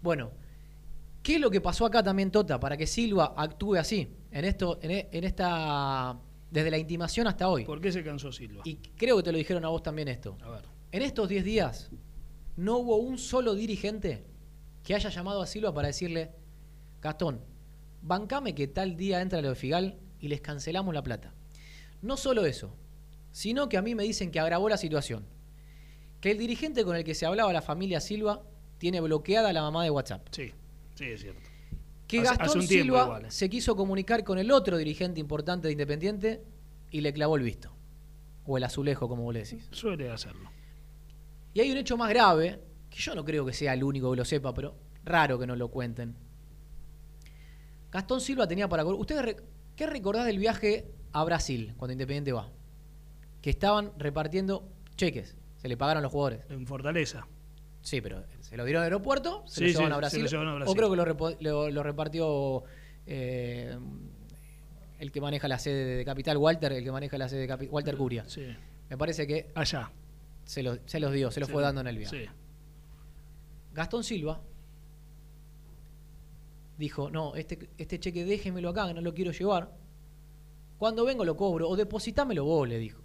[0.00, 0.30] Bueno,
[1.24, 4.14] ¿qué es lo que pasó acá también, Tota, para que Silva actúe así?
[4.30, 6.16] En esto, en, e- en esta.
[6.52, 7.64] Desde la intimación hasta hoy.
[7.64, 8.62] ¿Por qué se cansó Silva?
[8.64, 10.36] Y creo que te lo dijeron a vos también esto.
[10.42, 10.64] A ver.
[10.92, 11.90] En estos 10 días
[12.60, 14.22] no hubo un solo dirigente
[14.84, 16.30] que haya llamado a Silva para decirle,
[17.00, 17.40] Gastón,
[18.02, 21.32] bancame que tal día entra lo de Figal y les cancelamos la plata.
[22.02, 22.76] No solo eso,
[23.32, 25.24] sino que a mí me dicen que agravó la situación.
[26.20, 28.42] Que el dirigente con el que se hablaba la familia Silva
[28.76, 30.26] tiene bloqueada la mamá de WhatsApp.
[30.30, 30.52] Sí,
[30.96, 31.40] sí, es cierto.
[32.06, 35.72] Que Hace- Gastón hace Silva igual, se quiso comunicar con el otro dirigente importante de
[35.72, 36.42] Independiente
[36.90, 37.72] y le clavó el visto.
[38.44, 39.66] O el azulejo, como vos le decís.
[39.70, 40.50] Suele hacerlo.
[41.54, 44.16] Y hay un hecho más grave, que yo no creo que sea el único que
[44.16, 46.14] lo sepa, pero raro que no lo cuenten.
[47.90, 48.84] Gastón Silva tenía para...
[48.84, 49.36] ¿Ustedes
[49.76, 52.48] qué recordás del viaje a Brasil, cuando Independiente va?
[53.42, 56.42] Que estaban repartiendo cheques, se le pagaron a los jugadores.
[56.50, 57.26] En Fortaleza.
[57.82, 60.22] Sí, pero se lo dieron al aeropuerto, se Sí, lo llevaron sí, a se Brasil.
[60.22, 60.72] lo llevaron a Brasil.
[60.72, 62.62] O creo que lo, repo- lo- lo repartió
[63.06, 63.76] eh,
[64.98, 67.72] el que maneja la sede de Capital, Walter, el que maneja la sede de Capital,
[67.74, 68.24] Walter Curia.
[68.28, 68.46] Sí.
[68.90, 69.90] Me parece que Allá.
[70.50, 71.52] Se, lo- se los dio, se los Sí.
[71.52, 72.24] fue dando en el viaje.
[72.26, 72.30] Sí.
[73.72, 74.40] Gastón Silva
[76.76, 79.72] dijo, no, este, este cheque déjemelo acá, que no lo quiero llevar.
[80.78, 83.02] Cuando vengo lo cobro, o depositámelo vos, le dijo.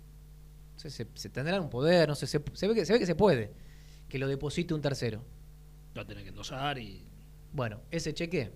[0.77, 3.05] Se, se, se tendrán un poder, no sé, se, se ve que, se ve que
[3.05, 3.53] se puede,
[4.09, 5.21] que lo deposite un tercero.
[5.93, 7.05] Lo va a tener que endosar y.
[7.51, 8.51] Bueno, ese cheque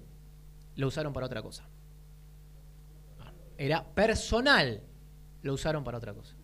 [0.76, 1.68] lo usaron para otra cosa.
[3.58, 4.82] Era personal,
[5.44, 6.36] lo usaron para otra cosa.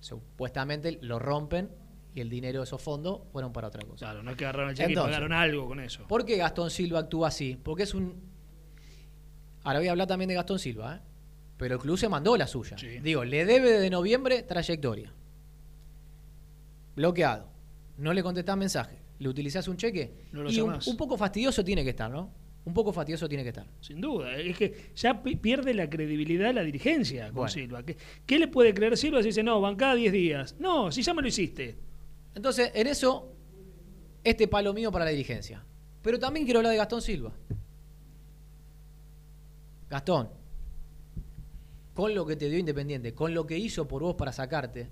[0.00, 1.70] Supuestamente lo rompen
[2.14, 4.06] y el dinero de esos fondos fueron para otra cosa.
[4.06, 6.06] Claro, no es que agarraron el cheque Entonces, y pagaron algo con eso.
[6.06, 7.58] ¿Por qué Gastón Silva actúa así?
[7.62, 8.22] Porque es un.
[9.64, 11.00] Ahora voy a hablar también de Gastón Silva, ¿eh?
[11.58, 12.78] Pero el club se mandó la suya.
[12.78, 13.00] Sí.
[13.00, 15.12] Digo, le debe de noviembre trayectoria.
[16.94, 17.50] Bloqueado.
[17.98, 18.98] No le contestás mensaje.
[19.18, 20.26] Le utilizás un cheque.
[20.32, 22.30] No lo y un, un poco fastidioso tiene que estar, ¿no?
[22.66, 23.66] Un poco fastidioso tiene que estar.
[23.80, 24.36] Sin duda.
[24.36, 27.48] Es que ya pi- pierde la credibilidad la dirigencia con Bueno.
[27.48, 27.82] Silva.
[27.84, 30.56] ¿Qué, qué le puede creer Silva si dice, no, bancada 10 días?
[30.58, 31.76] No, si ya me lo hiciste.
[32.34, 33.32] Entonces, en eso,
[34.24, 35.64] este palo mío para la dirigencia.
[36.02, 37.32] Pero también quiero hablar de Gastón Silva.
[39.88, 40.28] Gastón,
[41.94, 44.90] con lo que te dio Independiente, con lo que hizo por vos para sacarte,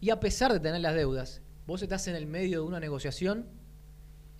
[0.00, 3.46] y a pesar de tener las deudas, vos estás en el medio de una negociación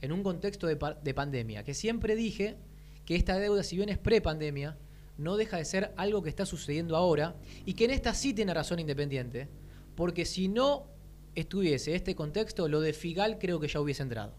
[0.00, 2.56] en un contexto de, pa- de pandemia, que siempre dije
[3.04, 4.76] que esta deuda, si bien es pre-pandemia,
[5.18, 8.52] no deja de ser algo que está sucediendo ahora y que en esta sí tiene
[8.52, 9.48] razón Independiente,
[9.94, 10.88] porque si no
[11.34, 14.34] estuviese este contexto, lo de Figal creo que ya hubiese entrado.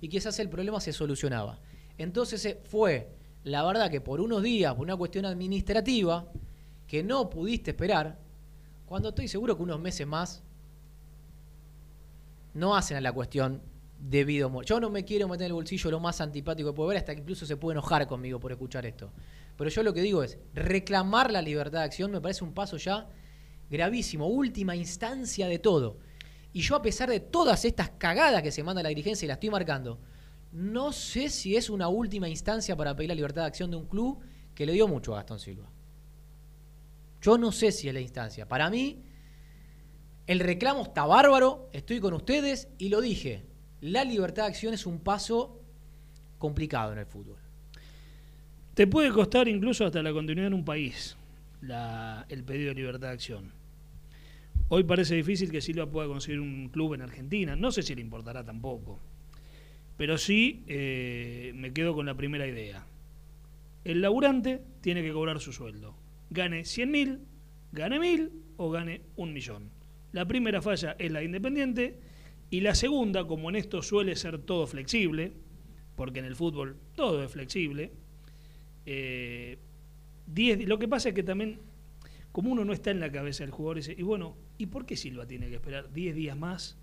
[0.00, 1.60] Y quizás el problema se solucionaba.
[1.98, 3.08] Entonces eh, fue,
[3.44, 6.30] la verdad que por unos días, por una cuestión administrativa,
[6.86, 8.18] que no pudiste esperar,
[8.86, 10.42] cuando estoy seguro que unos meses más
[12.52, 13.62] no hacen a la cuestión
[14.04, 16.98] debido Yo no me quiero meter en el bolsillo lo más antipático que puedo ver,
[16.98, 19.10] hasta que incluso se puede enojar conmigo por escuchar esto.
[19.56, 22.76] Pero yo lo que digo es, reclamar la libertad de acción me parece un paso
[22.76, 23.08] ya
[23.70, 25.96] gravísimo, última instancia de todo.
[26.52, 29.34] Y yo a pesar de todas estas cagadas que se manda la dirigencia y la
[29.34, 29.98] estoy marcando,
[30.52, 33.86] no sé si es una última instancia para pedir la libertad de acción de un
[33.86, 34.20] club
[34.54, 35.70] que le dio mucho a Gastón Silva.
[37.22, 38.46] Yo no sé si es la instancia.
[38.46, 39.02] Para mí,
[40.26, 43.53] el reclamo está bárbaro, estoy con ustedes y lo dije.
[43.84, 45.60] La libertad de acción es un paso
[46.38, 47.36] complicado en el fútbol.
[48.72, 51.18] Te puede costar incluso hasta la continuidad en un país
[52.30, 53.52] el pedido de libertad de acción.
[54.70, 57.56] Hoy parece difícil que Silva pueda conseguir un club en Argentina.
[57.56, 59.00] No sé si le importará tampoco.
[59.98, 62.86] Pero sí eh, me quedo con la primera idea.
[63.84, 65.94] El laburante tiene que cobrar su sueldo.
[66.30, 67.20] Gane 100 mil,
[67.72, 69.68] gane mil o gane un millón.
[70.12, 72.13] La primera falla es la de Independiente
[72.50, 75.32] y la segunda, como en esto suele ser todo flexible,
[75.96, 77.92] porque en el fútbol todo es flexible,
[78.86, 79.58] eh,
[80.26, 81.58] 10 lo que pasa es que también,
[82.32, 84.96] como uno no está en la cabeza del jugador, dice, y bueno, ¿y por qué
[84.96, 86.76] Silva tiene que esperar 10 días más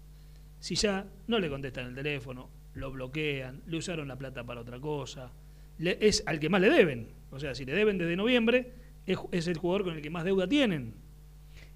[0.60, 4.80] si ya no le contestan el teléfono, lo bloquean, le usaron la plata para otra
[4.80, 5.32] cosa?
[5.78, 7.08] Le- es al que más le deben.
[7.32, 8.74] O sea, si le deben desde noviembre,
[9.06, 10.93] es, es el jugador con el que más deuda tienen.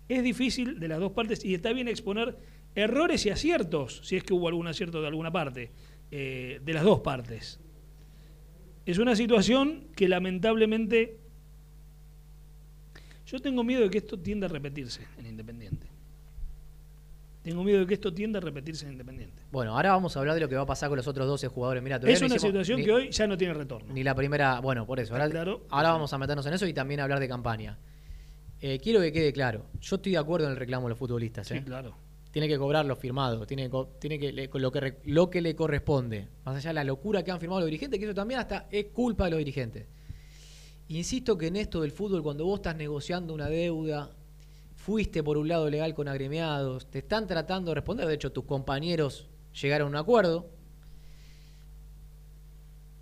[0.07, 2.37] Es difícil de las dos partes y está bien exponer
[2.75, 5.71] errores y aciertos, si es que hubo algún acierto de alguna parte,
[6.11, 7.59] eh, de las dos partes.
[8.85, 11.19] Es una situación que lamentablemente
[13.25, 15.87] yo tengo miedo de que esto tienda a repetirse en Independiente.
[17.41, 19.41] Tengo miedo de que esto tienda a repetirse en Independiente.
[19.51, 21.47] Bueno, ahora vamos a hablar de lo que va a pasar con los otros 12
[21.47, 21.81] jugadores.
[21.81, 23.93] Mira, Es una situación ni- que hoy ya no tiene retorno.
[23.93, 25.13] Ni la primera, bueno, por eso.
[25.13, 25.65] Ahora, claro.
[25.69, 27.77] ahora vamos a meternos en eso y también hablar de campaña.
[28.61, 31.47] Eh, quiero que quede claro, yo estoy de acuerdo en el reclamo de los futbolistas.
[31.47, 31.63] Sí, ¿eh?
[31.63, 31.95] claro.
[32.35, 35.39] Tiene que cobrar lo firmado, tiene que, tiene que le- lo, que re- lo que
[35.39, 36.27] le corresponde.
[36.43, 38.87] Más allá de la locura que han firmado los dirigentes, que eso también hasta es
[38.87, 39.87] culpa de los dirigentes.
[40.89, 44.11] Insisto que en esto del fútbol, cuando vos estás negociando una deuda,
[44.75, 48.43] fuiste por un lado legal con agremiados, te están tratando de responder, de hecho tus
[48.43, 50.49] compañeros llegaron a un acuerdo,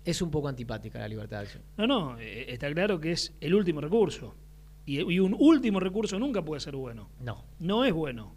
[0.04, 1.62] es un poco antipática la libertad de acción.
[1.76, 4.36] No, no, eh, está claro que es el último recurso.
[4.86, 7.08] Y, y un último recurso nunca puede ser bueno.
[7.18, 7.44] No.
[7.58, 8.32] No es bueno.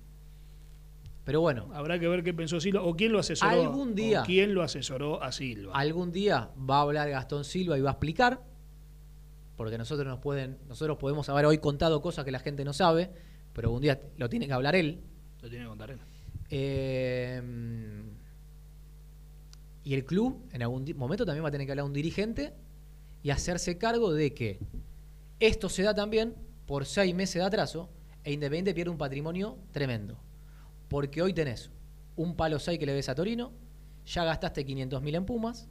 [1.28, 3.52] Pero bueno, Habrá que ver qué pensó Silva o quién lo asesoró.
[3.52, 5.74] Algún día- o quién lo asesoró a Silva.
[5.78, 8.40] algún día va a hablar Gastón Silva y va a explicar,
[9.58, 13.12] porque nosotros nos pueden, nosotros podemos haber hoy contado cosas que la gente no sabe,
[13.52, 15.02] pero algún día lo tiene que hablar él.
[15.42, 16.00] Lo tiene que contar él.
[16.50, 17.42] Eh,
[19.84, 22.54] y el club en algún momento también va a tener que hablar un dirigente
[23.22, 24.60] y hacerse cargo de que
[25.42, 26.36] esto se da también
[26.66, 27.90] por seis meses de atraso
[28.24, 30.18] e Independiente pierde un patrimonio tremendo.
[30.88, 31.70] Porque hoy tenés
[32.16, 33.52] un palo 6 que le ves a Torino,
[34.06, 35.68] ya gastaste 500 mil en Pumas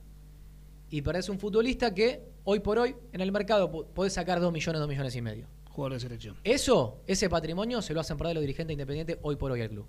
[0.91, 4.53] y perdés un futbolista que hoy por hoy en el mercado po- podés sacar 2
[4.53, 5.47] millones, 2 millones y medio.
[5.71, 6.37] Jugador de selección.
[6.45, 9.87] Eso, ese patrimonio se lo hacen perder los dirigentes independientes hoy por hoy al club.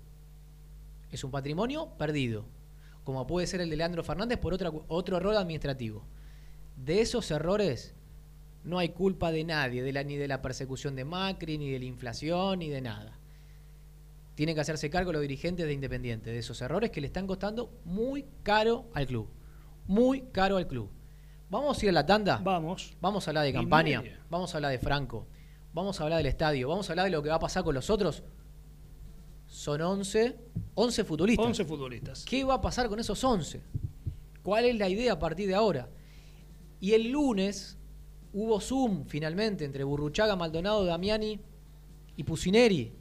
[1.10, 2.44] Es un patrimonio perdido,
[3.04, 6.04] como puede ser el de Leandro Fernández por otra, otro error administrativo.
[6.76, 7.94] De esos errores
[8.64, 11.78] no hay culpa de nadie, de la, ni de la persecución de Macri, ni de
[11.78, 13.17] la inflación, ni de nada.
[14.38, 17.72] Tienen que hacerse cargo los dirigentes de Independiente de esos errores que le están costando
[17.84, 19.28] muy caro al club.
[19.88, 20.88] Muy caro al club.
[21.50, 22.36] Vamos a ir a la tanda.
[22.44, 22.96] Vamos.
[23.00, 25.26] Vamos a hablar de campaña, vamos a hablar de Franco,
[25.72, 27.74] vamos a hablar del estadio, vamos a hablar de lo que va a pasar con
[27.74, 28.22] los otros.
[29.48, 30.36] Son 11,
[30.76, 31.44] 11 futbolistas.
[31.44, 32.24] 11 futbolistas.
[32.24, 33.60] ¿Qué va a pasar con esos 11?
[34.44, 35.88] ¿Cuál es la idea a partir de ahora?
[36.78, 37.76] Y el lunes
[38.32, 41.40] hubo Zoom finalmente entre Burruchaga, Maldonado, Damiani
[42.16, 42.97] y Pusineri.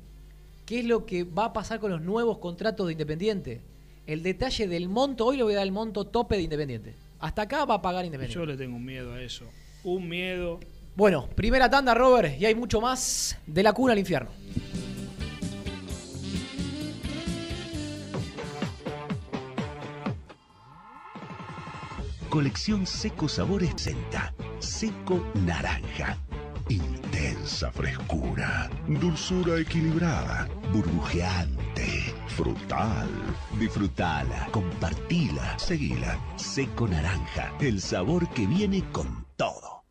[0.67, 3.61] ¿Qué es lo que va a pasar con los nuevos contratos de Independiente?
[4.05, 6.93] El detalle del monto, hoy le voy a dar el monto tope de Independiente.
[7.19, 8.37] Hasta acá va a pagar Independiente.
[8.37, 9.45] Yo le tengo un miedo a eso.
[9.85, 10.59] Un miedo.
[10.93, 14.29] Bueno, primera tanda, Robert, y hay mucho más de la cuna al infierno.
[22.29, 24.33] Colección Seco Sabores Senta.
[24.59, 26.17] Seco Naranja.
[26.69, 28.69] Intensa frescura.
[28.87, 30.49] Dulzura equilibrada.
[30.73, 32.13] Burbujeante.
[32.27, 33.09] Frutal.
[33.57, 34.49] Disfrutala.
[34.51, 35.57] Compartila.
[35.57, 36.19] Seguila.
[36.35, 37.53] Seco Naranja.
[37.61, 39.83] El sabor que viene con todo.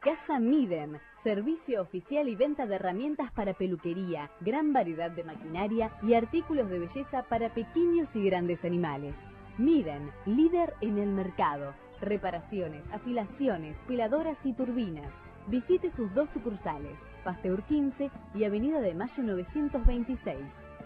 [0.00, 6.14] Casa Miden, servicio oficial y venta de herramientas para peluquería, gran variedad de maquinaria y
[6.14, 9.14] artículos de belleza para pequeños y grandes animales.
[9.58, 11.74] Miden, líder en el mercado.
[12.00, 15.12] Reparaciones, afilaciones, peladoras y turbinas.
[15.46, 20.38] Visite sus dos sucursales, Pasteur 15 y Avenida de Mayo 926.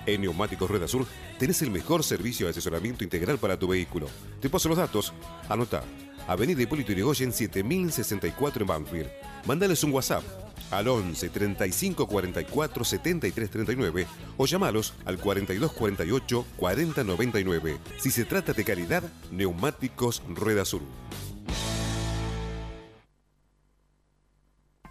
[0.05, 1.07] En Neumáticos Rueda Sur
[1.39, 4.07] tenés el mejor servicio de asesoramiento integral para tu vehículo.
[4.41, 5.13] Te paso los datos.
[5.49, 5.83] Anota.
[6.27, 9.09] Avenida Hipólito Yrigoyen 7064 en Banfield.
[9.45, 10.23] Mándales un WhatsApp
[10.71, 14.07] al 11 35 44 73 39
[14.37, 17.77] o llamalos al 42 48 40 99.
[17.97, 20.81] Si se trata de calidad, Neumáticos Rueda Sur.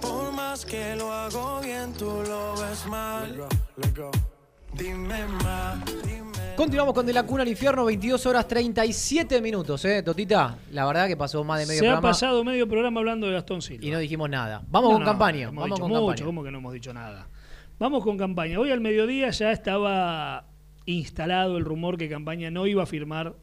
[0.00, 3.44] Por más que lo hago bien, tú lo ves mal.
[4.76, 6.24] Dime más, dime.
[6.56, 10.02] Continuamos con De la Cuna al Infierno, 22 horas 37 minutos, ¿eh?
[10.02, 13.26] Totita, la verdad que pasó más de medio Se ha programa pasado medio programa hablando
[13.26, 13.84] de Gastón Silva.
[13.86, 14.62] y no dijimos nada.
[14.68, 16.26] Vamos No, con no, campaña, hemos vamos dicho con mucho, campaña.
[16.26, 17.28] ¿cómo que no hemos dicho nada?
[17.78, 18.58] Vamos con campaña.
[18.60, 20.46] Hoy al mediodía ya estaba
[20.86, 23.34] instalado el rumor que campaña no iba a firmar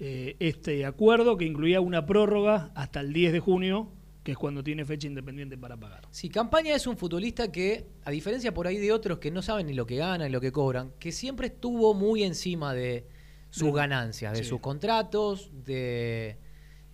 [0.00, 3.88] eh, este acuerdo que incluía una prórroga hasta el 10 de junio,
[4.22, 6.06] que es cuando tiene fecha independiente para pagar.
[6.10, 9.66] Sí, Campaña es un futbolista que, a diferencia por ahí de otros que no saben
[9.66, 13.06] ni lo que ganan ni lo que cobran, que siempre estuvo muy encima de
[13.50, 14.48] sus De- ganancias, de sí.
[14.48, 16.36] sus contratos, de,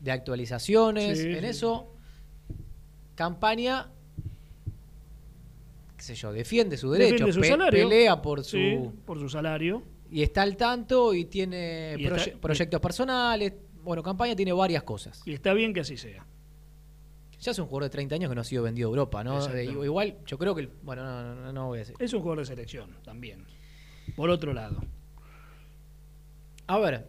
[0.00, 1.18] de actualizaciones.
[1.20, 1.46] Sí, en sí.
[1.46, 1.92] eso,
[3.14, 3.90] Campaña,
[5.96, 7.88] qué sé yo, defiende su derecho, Defiende su pe- salario.
[7.88, 8.94] pelea por su...
[9.04, 9.82] Por su salario.
[10.10, 13.52] Y está al tanto y tiene Y está- proye- proyectos personales.
[13.82, 15.20] Bueno, Campaña tiene varias cosas.
[15.26, 16.24] Y está bien que así sea.
[17.40, 19.38] Ya es un jugador de 30 años que no ha sido vendido a Europa, ¿no?
[19.54, 20.62] Eh, Igual, yo creo que...
[20.62, 21.94] el- Bueno, no, no, no voy a decir.
[21.98, 23.44] Es un jugador de selección también.
[24.16, 24.80] Por otro lado.
[26.66, 27.08] A ver,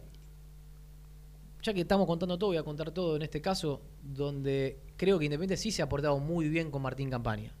[1.62, 5.24] ya que estamos contando todo, voy a contar todo en este caso, donde creo que
[5.24, 7.52] Independiente sí se ha portado muy bien con Martín Campaña.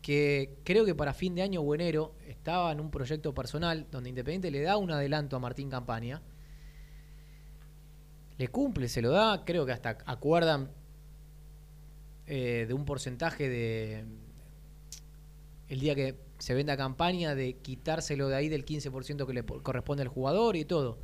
[0.00, 4.10] Que creo que para fin de año o enero estaba en un proyecto personal donde
[4.10, 6.22] Independiente le da un adelanto a Martín Campaña.
[8.38, 10.70] Le cumple, se lo da, creo que hasta acuerdan
[12.26, 14.04] eh, de un porcentaje de
[15.68, 19.62] el día que se venda campaña de quitárselo de ahí del 15% que le po-
[19.62, 20.98] corresponde al jugador y todo.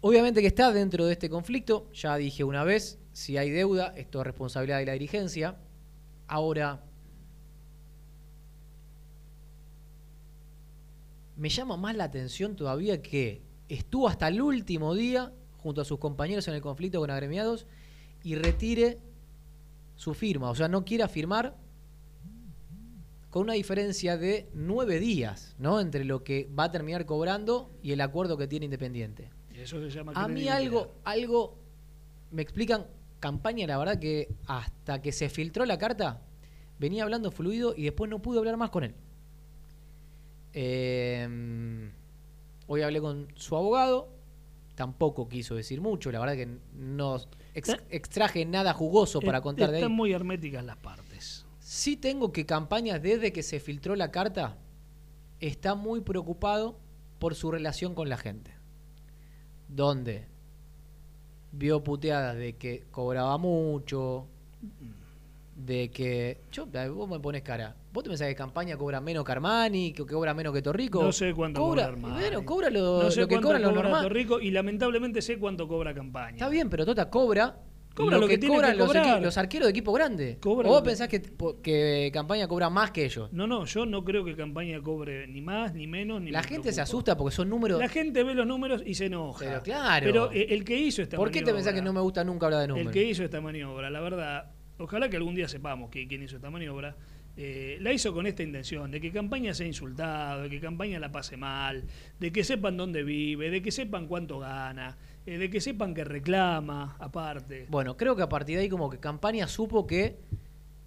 [0.00, 4.20] Obviamente que está dentro de este conflicto, ya dije una vez, si hay deuda, esto
[4.20, 5.56] es responsabilidad de la dirigencia.
[6.26, 6.82] Ahora,
[11.36, 15.98] me llama más la atención todavía que estuvo hasta el último día junto a sus
[15.98, 17.66] compañeros en el conflicto con agremiados
[18.22, 18.98] y retire
[19.96, 21.56] su firma, o sea, no quiera firmar
[23.30, 25.80] con una diferencia de nueve días, ¿no?
[25.80, 29.30] Entre lo que va a terminar cobrando y el acuerdo que tiene Independiente.
[29.54, 31.56] Eso se llama A mí algo, algo
[32.30, 32.86] me explican
[33.20, 36.20] campaña, la verdad que hasta que se filtró la carta,
[36.78, 38.94] venía hablando fluido y después no pude hablar más con él.
[40.52, 41.90] Eh,
[42.66, 44.10] hoy hablé con su abogado,
[44.74, 47.16] tampoco quiso decir mucho, la verdad que no
[47.54, 49.82] ex- extraje nada jugoso para contar de ahí.
[49.82, 51.44] Están muy herméticas las partes.
[51.60, 54.58] Sí tengo que campaña desde que se filtró la carta
[55.40, 56.78] está muy preocupado
[57.18, 58.52] por su relación con la gente.
[59.68, 60.26] Donde
[61.52, 64.26] vio puteadas de que cobraba mucho,
[65.56, 66.40] de que...
[66.52, 67.76] Yo, vos me pones cara.
[67.92, 71.02] ¿Vos te pensás que campaña cobra menos que Armani, que cobra menos que Torrico?
[71.02, 71.82] No sé cuánto cobra.
[71.84, 72.14] cobra Armani.
[72.20, 73.60] Bueno, cobra lo, no sé lo que cobra.
[74.02, 76.32] Torrico y lamentablemente sé cuánto cobra campaña.
[76.36, 77.58] Está bien, pero Tota cobra,
[77.94, 78.78] Cobra lo que tiene cobran que
[79.20, 80.38] los, arqueros de equipo grande.
[80.40, 81.20] Cobra ¿O vos que- pensás que,
[81.62, 83.30] que campaña cobra más que ellos?
[83.32, 86.48] No, no, yo no creo que campaña cobre ni más, ni menos, ni La me
[86.48, 87.78] gente se asusta porque son números.
[87.78, 89.44] La gente ve los números y se enoja.
[89.44, 90.06] Pero claro.
[90.06, 92.24] Pero eh, el que hizo esta ¿Por qué te maniobra- pensás que no me gusta
[92.24, 92.86] nunca hablar de números?
[92.86, 96.36] El que hizo esta maniobra, la verdad, ojalá que algún día sepamos que, quién hizo
[96.36, 96.96] esta maniobra,
[97.36, 101.10] eh, la hizo con esta intención, de que campaña sea insultado, de que campaña la
[101.10, 101.84] pase mal,
[102.20, 106.04] de que sepan dónde vive, de que sepan cuánto gana, eh, de que sepan que
[106.04, 107.66] reclama, aparte.
[107.70, 110.18] Bueno, creo que a partir de ahí como que Campaña supo que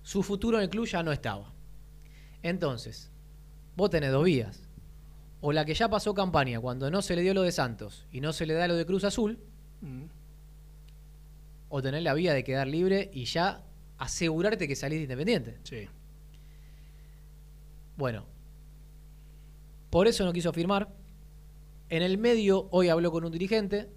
[0.04, 1.52] su futuro en el club ya no estaba.
[2.44, 3.12] Entonces,
[3.76, 4.62] vos tenés dos vías.
[5.42, 8.22] O la que ya pasó Campaña cuando no se le dio lo de Santos y
[8.22, 9.40] no se le da lo de Cruz Azul,
[9.82, 10.04] Mm.
[11.70, 13.62] o tenés la vía de quedar libre y ya
[13.98, 15.58] asegurarte que salís de Independiente.
[15.64, 15.88] Sí.
[17.98, 18.26] Bueno,
[19.90, 20.90] por eso no quiso firmar.
[21.90, 23.90] En el medio, hoy habló con un dirigente,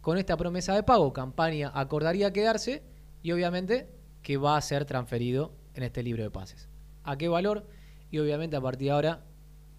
[0.00, 2.82] con esta promesa de pago, Campaña acordaría quedarse
[3.22, 3.88] y obviamente
[4.22, 6.68] que va a ser transferido en este libro de pases.
[7.02, 7.66] ¿A qué valor?
[8.10, 9.24] Y obviamente a partir de ahora,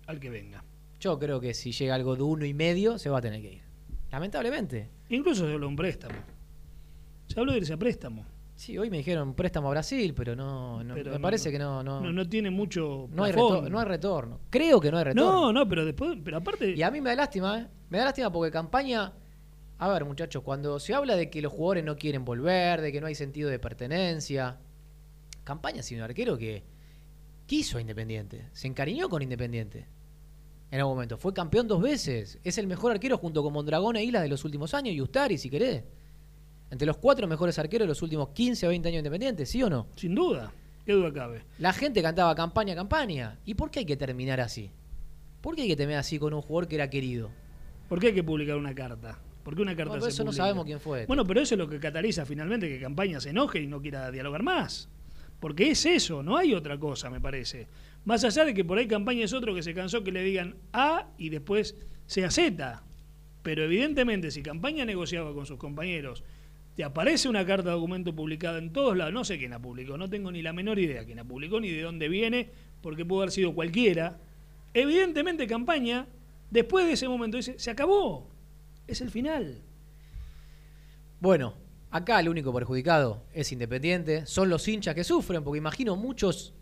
[0.07, 0.63] Al que venga.
[0.99, 3.53] yo creo que si llega algo de uno y medio, se va a tener que
[3.53, 3.61] ir.
[4.11, 4.89] Lamentablemente.
[5.09, 6.15] Incluso se habló de un préstamo.
[7.27, 8.25] Se habló de irse a préstamo.
[8.55, 11.59] Sí, hoy me dijeron préstamo a Brasil, pero no, no- Pero me no, parece que
[11.59, 13.07] no, no, No, no tiene mucho.
[13.11, 14.39] no hay no hay retorno.
[14.49, 15.31] Creo que no hay retorno.
[15.31, 16.71] No, no, pero después, pero aparte.
[16.71, 17.67] Y a mí me da lástima, ¿eh?
[17.89, 19.13] Me da lástima porque campaña.
[19.77, 23.01] A ver, muchachos, cuando se habla de que los jugadores no quieren volver, de que
[23.01, 24.57] no hay sentido de pertenencia,
[25.43, 26.63] campaña sido un arquero que
[27.45, 29.85] quiso a Independiente, se encariñó con Independiente.
[30.71, 34.03] En algún momento, fue campeón dos veces, es el mejor arquero junto con Mondragón e
[34.05, 35.83] Islas de los últimos años y Ustari, si querés.
[36.71, 39.61] Entre los cuatro mejores arqueros de los últimos 15 o 20 años de Independiente, ¿sí
[39.63, 39.87] o no?
[39.95, 40.51] Sin duda.
[40.85, 41.43] ¿Qué duda cabe?
[41.59, 43.39] La gente cantaba campaña, campaña.
[43.45, 44.69] ¿Y por qué hay que terminar así?
[45.41, 47.31] ¿Por qué hay que terminar así con un jugador que era querido?
[47.87, 49.19] ¿Por qué hay que publicar una carta?
[49.43, 51.05] ¿Por qué una carta Bueno, se eso no sabemos quién fue.
[51.05, 54.09] Bueno, pero eso es lo que cataliza finalmente que Campaña se enoje y no quiera
[54.09, 54.89] dialogar más.
[55.39, 57.67] Porque es eso, no hay otra cosa, me parece.
[58.05, 60.55] Más allá de que por ahí Campaña es otro que se cansó que le digan
[60.73, 61.75] A y después
[62.07, 62.83] sea Z.
[63.43, 66.23] Pero evidentemente, si Campaña negociaba con sus compañeros,
[66.75, 69.97] te aparece una carta de documento publicada en todos lados, no sé quién la publicó,
[69.97, 72.49] no tengo ni la menor idea quién la publicó ni de dónde viene,
[72.81, 74.19] porque pudo haber sido cualquiera.
[74.73, 76.07] Evidentemente, Campaña,
[76.51, 78.29] después de ese momento, dice: se acabó,
[78.87, 79.61] es el final.
[81.21, 81.55] Bueno,
[81.91, 84.25] acá el único perjudicado es Independiente.
[84.25, 86.54] Son los hinchas que sufren, porque imagino muchos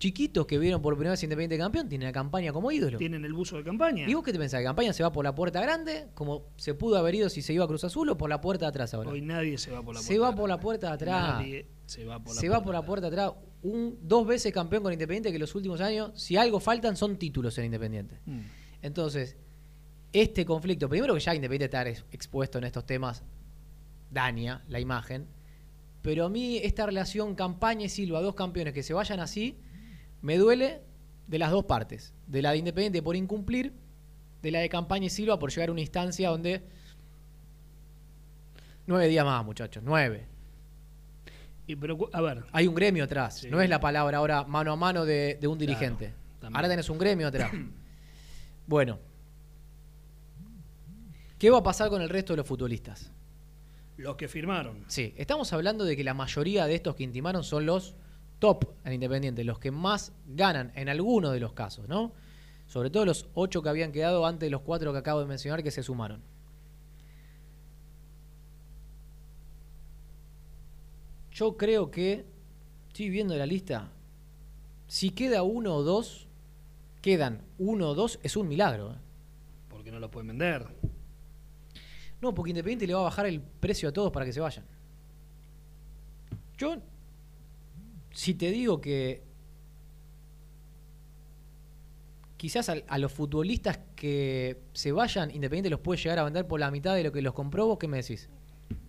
[0.00, 2.98] chiquitos que vieron por primera vez Independiente campeón tienen la campaña como ídolo.
[2.98, 4.08] Tienen el buzo de campaña.
[4.08, 4.58] ¿Y vos qué te pensás?
[4.58, 7.52] ¿Que campaña se va por la puerta grande, como se pudo haber ido si se
[7.52, 9.10] iba a Cruz Azul, o por la puerta de atrás ahora?
[9.10, 10.08] Hoy nadie se va por la puerta.
[10.12, 11.34] se va por la puerta de atrás.
[11.38, 12.58] Nadie se va por la se puerta.
[12.58, 13.32] va por la puerta de atrás.
[13.62, 17.56] Un, dos veces campeón con Independiente que los últimos años, si algo faltan, son títulos
[17.58, 18.18] en Independiente.
[18.24, 18.40] Mm.
[18.82, 19.36] Entonces,
[20.12, 23.22] este conflicto, primero que ya Independiente está ex- expuesto en estos temas,
[24.10, 25.26] daña la imagen,
[26.02, 29.58] pero a mí esta relación Campaña y Silva, dos campeones que se vayan así,
[30.22, 30.80] me duele
[31.26, 32.12] de las dos partes.
[32.26, 33.72] De la de Independiente por incumplir,
[34.42, 36.62] de la de Campaña y Silva por llegar a una instancia donde...
[38.86, 40.26] Nueve días más, muchachos, nueve.
[41.66, 43.38] Y pero, a ver, Hay un gremio atrás.
[43.38, 43.48] Sí.
[43.48, 46.12] No es la palabra ahora mano a mano de, de un Claro, dirigente.
[46.40, 46.56] también.
[46.56, 47.52] ahora tenés un gremio atrás.
[48.66, 48.98] bueno.
[51.38, 53.12] ¿Qué va a pasar con el resto de los futbolistas?
[53.96, 54.82] los que firmaron.
[54.88, 57.94] Sí, estamos hablando de que la mayoría de estos que intimaron son los
[58.40, 62.12] top en Independiente, los que más ganan en alguno de los casos, ¿no?
[62.66, 65.62] Sobre todo los ocho que habían quedado antes de los cuatro que acabo de mencionar
[65.62, 66.22] que se sumaron.
[71.32, 72.26] Yo creo que,
[72.88, 73.90] estoy viendo la lista,
[74.86, 76.26] si queda uno o dos,
[77.00, 78.92] quedan uno o dos, es un milagro.
[78.92, 78.96] ¿eh?
[79.68, 80.66] Porque no lo pueden vender.
[82.20, 84.64] No, porque Independiente le va a bajar el precio a todos para que se vayan.
[86.58, 86.76] Yo,
[88.12, 89.22] si te digo que
[92.36, 96.60] quizás a, a los futbolistas que se vayan, Independiente los puede llegar a vender por
[96.60, 98.28] la mitad de lo que los compró, ¿vos qué me decís?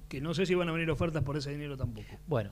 [0.08, 2.08] Que no sé si van a venir ofertas por ese dinero tampoco.
[2.28, 2.52] Bueno,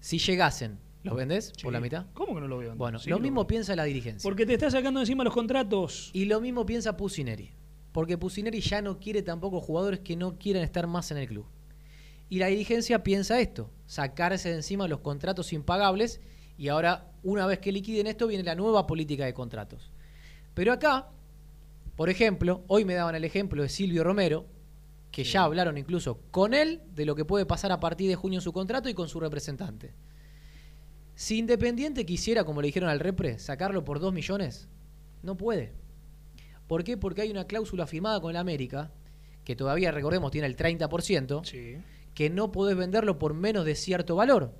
[0.00, 1.62] si llegasen, ¿los vendés Sí.
[1.64, 2.06] por la mitad?
[2.14, 2.78] ¿Cómo que no lo voy a vender?
[2.78, 4.26] Bueno, Sí lo que mismo piensa la dirigencia.
[4.28, 6.10] Porque te está sacando encima los contratos.
[6.12, 7.50] Y lo mismo piensa Pusineri.
[7.92, 11.46] Porque Pusineri ya no quiere tampoco jugadores que no quieran estar más en el club.
[12.30, 16.20] Y la dirigencia piensa esto, sacarse de encima los contratos impagables
[16.56, 19.90] y ahora, una vez que liquiden esto, viene la nueva política de contratos.
[20.54, 21.08] Pero acá,
[21.96, 24.46] por ejemplo, hoy me daban el ejemplo de Silvio Romero,
[25.10, 28.38] que ya hablaron incluso con él de lo que puede pasar a partir de junio
[28.38, 29.92] en su contrato y con su representante.
[31.16, 34.68] Si Independiente quisiera, como le dijeron al Repre, sacarlo por 2 millones,
[35.22, 35.72] no puede.
[36.68, 36.96] ¿Por qué?
[36.96, 38.92] Porque hay una cláusula firmada con el América,
[39.44, 41.42] que todavía, recordemos, tiene el 30%,
[42.14, 44.54] que no podés venderlo por menos de cierto valor.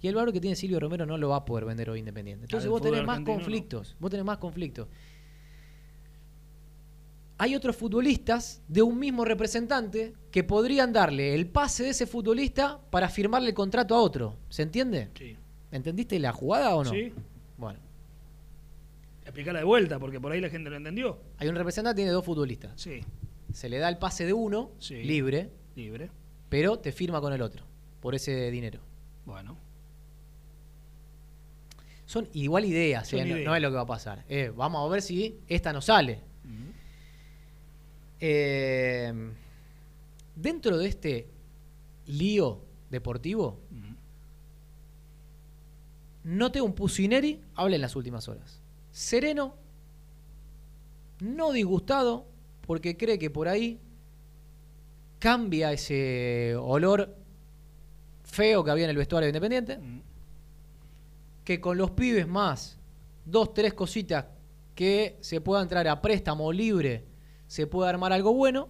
[0.00, 2.44] Y el valor que tiene Silvio Romero no lo va a poder vender hoy Independiente.
[2.44, 3.26] Entonces vos tenés más no.
[3.26, 3.96] conflictos.
[3.98, 4.86] Vos tenés más conflictos.
[7.40, 12.80] Hay otros futbolistas de un mismo representante que podrían darle el pase de ese futbolista
[12.90, 14.36] para firmarle el contrato a otro.
[14.48, 15.10] ¿Se entiende?
[15.16, 15.36] Sí.
[15.70, 16.90] ¿Entendiste la jugada o no?
[16.90, 17.12] Sí.
[17.56, 17.78] Bueno,
[19.24, 21.18] Explicarla de vuelta, porque por ahí la gente lo entendió.
[21.36, 22.72] hay un representante que tiene dos futbolistas.
[22.80, 23.00] Sí.
[23.52, 25.02] Se le da el pase de uno, Sí.
[25.02, 26.10] libre, Libre.
[26.48, 27.64] Pero te firma con el otro,
[28.00, 28.80] por ese dinero.
[29.24, 29.56] Bueno.
[32.06, 33.44] Son igual ideas, Son eh, no- ideas.
[33.46, 34.24] No, es lo que va a pasar.
[34.28, 36.20] Eh, vamos a ver si esta no sale.
[38.20, 39.12] Eh,
[40.34, 41.28] dentro de este
[42.06, 43.60] lío deportivo,
[46.24, 48.60] noté un Pusineri, habla en las últimas horas.
[48.90, 49.54] Sereno,
[51.20, 52.26] no disgustado,
[52.66, 53.78] porque cree que por ahí
[55.18, 57.16] cambia ese olor
[58.24, 59.78] feo que había en el vestuario de Independiente.
[61.44, 62.78] Que con los pibes más,
[63.24, 64.26] dos, tres cositas
[64.74, 67.04] que se pueda entrar a préstamo libre,
[67.46, 68.68] se puede armar algo bueno.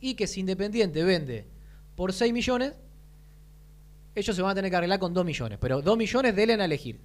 [0.00, 1.46] Y que si Independiente vende
[1.94, 2.74] por 6 millones,
[4.14, 5.58] ellos se van a tener que arreglar con 2 millones.
[5.60, 7.00] Pero 2 millones denle a elegir.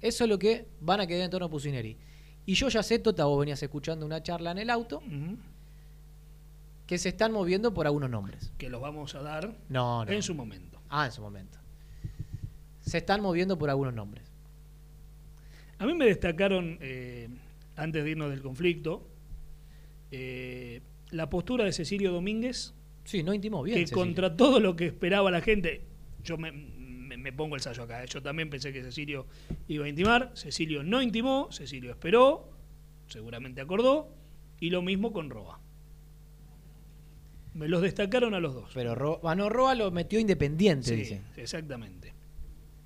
[0.00, 1.96] Eso es lo que van a quedar en torno a Pusineri.
[2.46, 5.02] Y yo ya sé, Tota, vos venías escuchando una charla en el auto,
[6.90, 8.52] que se están moviendo por algunos nombres.
[8.58, 10.10] Que los vamos a dar No, no.
[10.10, 10.82] en su momento.
[10.88, 11.56] Ah, en su momento.
[12.80, 14.24] Se están moviendo por algunos nombres.
[15.78, 17.28] A mí me destacaron, eh,
[17.76, 19.08] antes de irnos del conflicto,
[20.10, 20.80] eh,
[21.12, 22.74] la postura de Cecilio Domínguez.
[23.04, 23.76] Sí, no intimó bien.
[23.78, 24.04] Que Cecilio.
[24.04, 25.82] contra todo lo que esperaba la gente,
[26.24, 28.02] yo me, me- me pongo el sallo acá.
[28.02, 29.26] eh, Yo también pensé que Cecilio
[29.68, 30.32] iba a intimar.
[30.34, 32.50] Cecilio no intimó, Cecilio esperó,
[33.06, 34.12] seguramente acordó.
[34.58, 35.60] Y lo mismo con Roa.
[37.54, 38.70] Me los destacaron a los dos.
[38.74, 41.22] Pero Ro ah, no, Roa lo metió independiente, Sí, dice.
[41.36, 42.12] exactamente.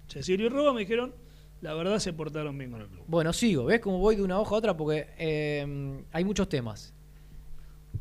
[0.08, 1.14] Cecilio y Roa me dijeron,
[1.60, 3.04] la verdad se portaron bien con el club.
[3.06, 3.64] Bueno, sigo.
[3.66, 4.76] ¿Ves cómo voy de una hoja a otra?
[4.76, 6.92] Porque eh, hay muchos temas.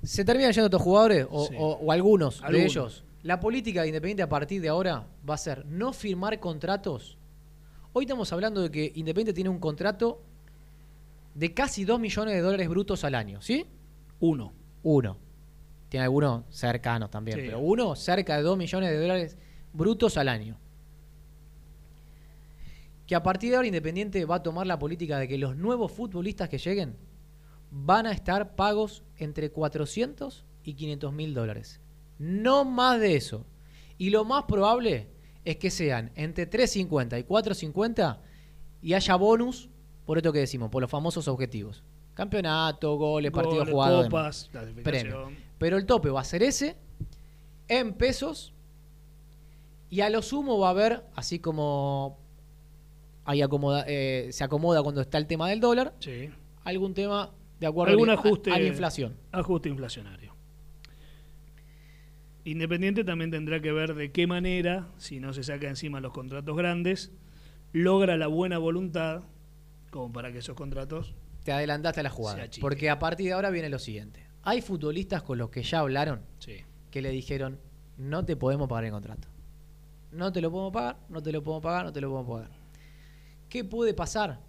[0.02, 1.56] ¿Se terminan yendo estos jugadores o, Sí.
[1.58, 2.66] o- o algunos, de Algunos.
[2.72, 3.04] ellos?
[3.24, 7.18] La política de Independiente a partir de ahora va a ser no firmar contratos.
[7.94, 10.22] Hoy estamos hablando de que Independiente tiene un contrato
[11.36, 13.66] de casi 2 millones de dólares brutos al año, ¿sí?
[14.20, 14.52] Uno.
[14.84, 15.18] Uno.
[15.94, 17.44] Tiene algunos cercanos también, Sí.
[17.46, 19.38] pero uno cerca de 2 millones de dólares
[19.74, 20.58] brutos al año.
[23.06, 25.92] Que a partir de ahora Independiente va a tomar la política de que los nuevos
[25.92, 26.96] futbolistas que lleguen
[27.70, 31.80] van a estar pagos entre 400 y 500 mil dólares.
[32.18, 33.46] No más de eso.
[34.00, 35.10] Y lo más probable
[35.46, 38.20] es que sean entre 350 y 450
[38.82, 39.70] y haya bonus
[40.08, 41.84] por esto que decimos, por los famosos objetivos.
[42.16, 44.06] Campeonato, goles, partidos jugados.
[44.06, 44.50] copas.
[44.84, 45.32] Premio.
[45.64, 46.76] Pero el tope va a ser ese
[47.70, 48.52] en pesos
[49.90, 52.20] y a lo sumo va a haber, así como
[53.24, 56.30] ahí acomoda, eh, se acomoda cuando está el tema del dólar, Sí.
[56.66, 58.52] algún tema de acuerdo Algún a- ajuste.
[58.52, 59.16] a, la inflación.
[59.32, 60.36] Ajuste inflacionario.
[62.44, 66.58] Independiente también tendrá que ver de qué manera, si no se saca encima los contratos
[66.58, 67.14] grandes,
[67.72, 69.22] logra la buena voluntad
[69.92, 72.48] como para que esos contratos Te adelantaste a la jugada.
[72.60, 74.33] Porque a partir de ahora viene lo siguiente.
[74.44, 76.58] Hay futbolistas con los que ya hablaron Sí.
[76.92, 77.60] que le dijeron,
[77.98, 79.28] no te podemos pagar el contrato.
[80.12, 82.52] No te lo podemos pagar, no te lo podemos pagar, no te lo podemos pagar.
[83.50, 84.40] ¿Qué puede pasar?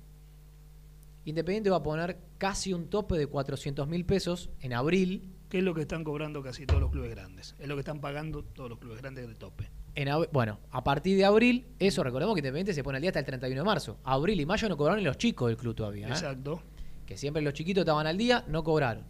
[1.25, 5.31] Independiente va a poner casi un tope de 400 mil pesos en abril.
[5.49, 7.55] que es lo que están cobrando casi todos los clubes grandes.
[7.61, 9.71] Es lo que están pagando todos los clubes grandes de tope.
[9.95, 13.21] En bueno, a partir de abril, eso recordemos que Independiente se pone al día hasta
[13.21, 13.99] el 31 de marzo.
[14.03, 16.09] Abril y mayo no cobraron ni los chicos del club todavía.
[16.09, 16.11] ¿eh?
[16.11, 16.61] Exacto.
[17.07, 19.05] Que siempre los chiquitos estaban al día, no cobraron.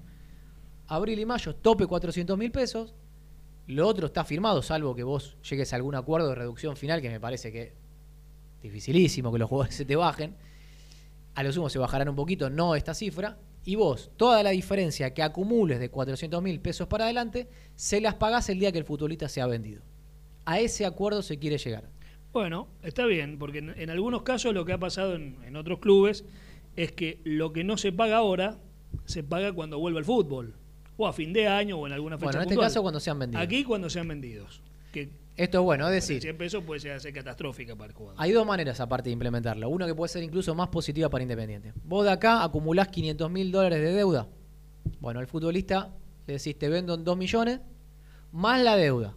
[0.87, 2.95] Abril y mayo, tope 400 mil pesos.
[3.67, 7.09] Lo otro está firmado, salvo que vos llegues a algún acuerdo de reducción final, que
[7.09, 7.73] me parece que
[8.63, 10.37] dificilísimo que los jugadores se te bajen.
[11.35, 13.39] A lo sumo se bajarán un poquito, no esta cifra.
[13.65, 18.15] Y vos, toda la diferencia que acumules de 400 mil pesos para adelante, se las
[18.15, 19.83] pagás el día que el futbolista sea vendido.
[20.45, 21.89] A ese acuerdo se quiere llegar.
[22.35, 25.79] Bueno, está bien, porque en, en algunos casos lo que ha pasado en, en otros
[25.79, 26.25] clubes
[26.77, 28.59] es que lo que no se paga ahora
[29.07, 30.55] se paga cuando vuelva el fútbol.
[30.97, 32.69] O a fin de año o en alguna fecha Bueno, en este puntual.
[32.71, 33.45] caso cuando sean vendidos.
[33.45, 34.63] Aquí cuando sean vendidos.
[34.93, 38.21] Que Esto es bueno, es decir, 100 pesos puede ser, ser catastrófica para el jugador.
[38.23, 39.69] Hay dos maneras aparte de implementarlo.
[39.69, 41.73] Una que puede ser incluso más positiva para Independiente.
[41.85, 44.29] Vos de acá acumulás 500 mil dólares de deuda.
[45.01, 45.93] Bueno, al futbolista
[46.27, 47.61] le decís, te vendo en 2 millones,
[48.31, 49.17] más la deuda.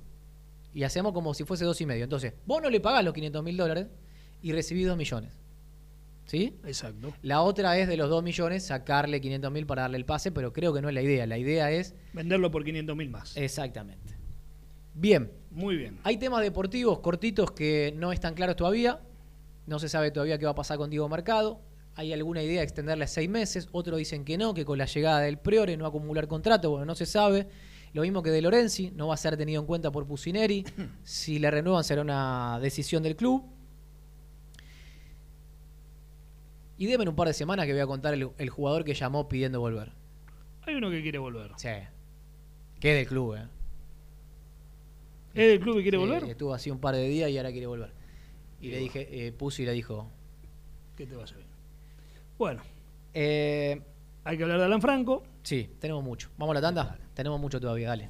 [0.73, 2.03] Y hacemos como si fuese dos y medio.
[2.03, 3.87] Entonces, vos no le pagás los 500 mil dólares
[4.41, 5.31] y recibís 2 millones.
[6.27, 6.59] ¿Sí?
[6.65, 7.13] Exacto.
[7.21, 10.51] La otra es de los 2 millones sacarle 500 mil para darle el pase, pero
[10.53, 11.25] creo que no es la idea.
[11.25, 11.95] La idea es...
[12.13, 13.35] Venderlo por 500 mil más.
[13.37, 14.15] Exactamente.
[14.93, 15.99] Bien, Muy bien.
[16.03, 18.99] hay temas deportivos cortitos que no están claros todavía.
[19.67, 21.61] No se sabe todavía qué va a pasar con Diego Mercado.
[21.95, 23.69] Hay alguna idea de extenderle a seis meses.
[23.71, 26.71] Otros dicen que no, que con la llegada del Priore no acumular contrato.
[26.71, 27.47] Bueno, no se sabe.
[27.93, 30.65] Lo mismo que de Lorenzi, no va a ser tenido en cuenta por Pusineri.
[31.03, 33.56] si le renuevan será una decisión del club.
[36.77, 39.27] Y en un par de semanas que voy a contar el, el jugador que llamó
[39.27, 39.91] pidiendo volver.
[40.63, 41.51] Hay uno que quiere volver.
[41.57, 41.69] Sí.
[42.79, 43.47] Que es del club, ¿eh?
[45.33, 46.23] ¿Es del club y quiere Sí, volver?
[46.25, 47.91] Estuvo así un par de días y ahora quiere volver.
[48.61, 50.09] Y le dije, eh, Pusi le dijo.
[50.95, 51.37] ¿Qué te va a hacer?
[52.37, 52.61] Bueno,
[53.13, 53.81] Eh,
[54.23, 55.23] hay que hablar de Alan Franco.
[55.43, 56.29] sí, tenemos mucho.
[56.37, 56.97] ¿Vamos a la tanda?
[57.13, 58.09] Tenemos mucho todavía, dale.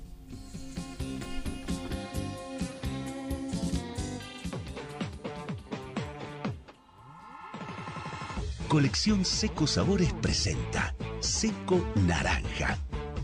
[8.68, 12.78] Colección Seco Sabores presenta Seco Naranja.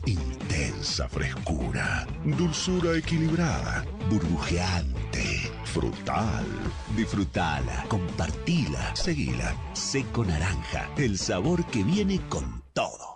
[0.05, 6.45] Intensa frescura, dulzura equilibrada, burbujeante, frutal.
[6.95, 9.53] Disfrutala, compartila, seguila.
[9.73, 13.13] Seco Naranja, el sabor que viene con todo.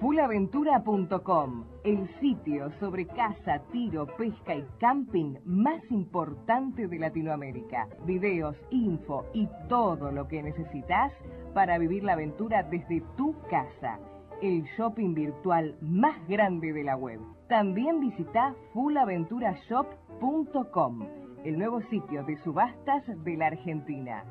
[0.00, 7.86] Fulaventura.com, el sitio sobre caza, tiro, pesca y camping más importante de Latinoamérica.
[8.06, 11.12] Videos, info y todo lo que necesitas
[11.54, 13.98] para vivir la aventura desde tu casa.
[14.42, 17.20] El shopping virtual más grande de la web.
[17.48, 21.06] También visita fulaventurashop.com,
[21.44, 24.24] el nuevo sitio de subastas de la Argentina.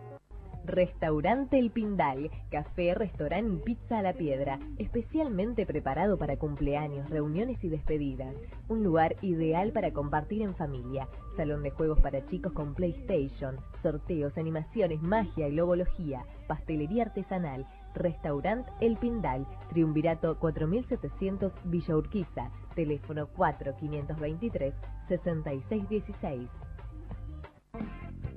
[0.66, 7.64] Restaurante El Pindal, café, restaurante y pizza a la piedra, especialmente preparado para cumpleaños, reuniones
[7.64, 8.36] y despedidas.
[8.68, 11.08] Un lugar ideal para compartir en familia.
[11.40, 17.66] Salón de juegos para chicos con PlayStation, sorteos, animaciones, magia y logología, pastelería artesanal.
[17.96, 24.74] Restaurante El Pindal, Triunvirato 4700 Villa Urquiza, teléfono 4523
[25.08, 26.50] 6616.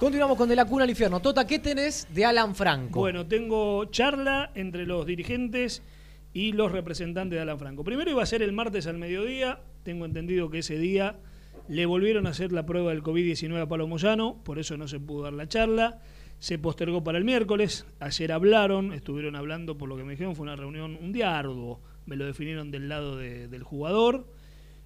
[0.00, 1.20] Continuamos con De la Cuna al Infierno.
[1.20, 2.98] Tota, ¿qué tenés de Alan Franco?
[3.00, 5.82] Bueno, tengo charla entre los dirigentes
[6.32, 7.84] y los representantes de Alan Franco.
[7.84, 9.60] Primero iba a ser el martes al mediodía.
[9.82, 11.16] Tengo entendido que ese día
[11.68, 15.00] le volvieron a hacer la prueba del COVID-19 a Palo Moyano, por eso no se
[15.00, 16.00] pudo dar la charla.
[16.38, 17.86] Se postergó para el miércoles.
[18.00, 21.80] Ayer hablaron, estuvieron hablando, por lo que me dijeron, fue una reunión, un día arduo.
[22.04, 24.26] Me lo definieron del lado de- del jugador.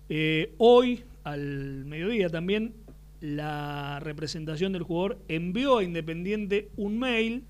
[0.08, 2.74] Eh, hoy, al mediodía también,
[3.20, 7.44] la representación del jugador envió a Independiente un mail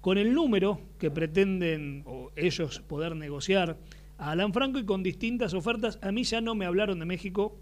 [0.00, 3.78] con el número que pretenden o ellos poder negociar
[4.18, 5.98] a Alan Franco y con distintas ofertas.
[6.02, 7.56] A mí ya no me hablaron de México.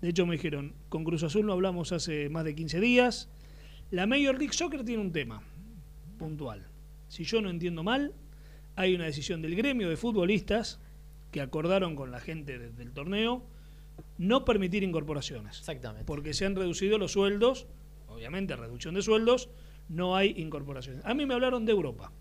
[0.00, 3.30] De hecho, me dijeron, con Cruz Azul no hablamos hace más de 15 días.
[3.90, 5.42] La Major League Soccer tiene un tema
[6.18, 6.66] puntual.
[7.08, 8.12] Si yo no entiendo mal,
[8.76, 10.80] hay una decisión del gremio de futbolistas
[11.30, 13.44] que acordaron con la gente de- del torneo
[14.18, 15.58] no permitir incorporaciones.
[15.58, 16.04] Exactamente.
[16.04, 17.66] Porque se han reducido los sueldos,
[18.08, 19.48] obviamente reducción de sueldos,
[19.88, 21.04] no hay incorporaciones.
[21.04, 22.12] A mí me hablaron de Europa.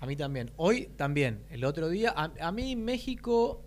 [0.00, 0.50] A mí también.
[0.56, 1.44] Hoy también.
[1.50, 2.12] El otro día.
[2.14, 3.62] A, a mí México.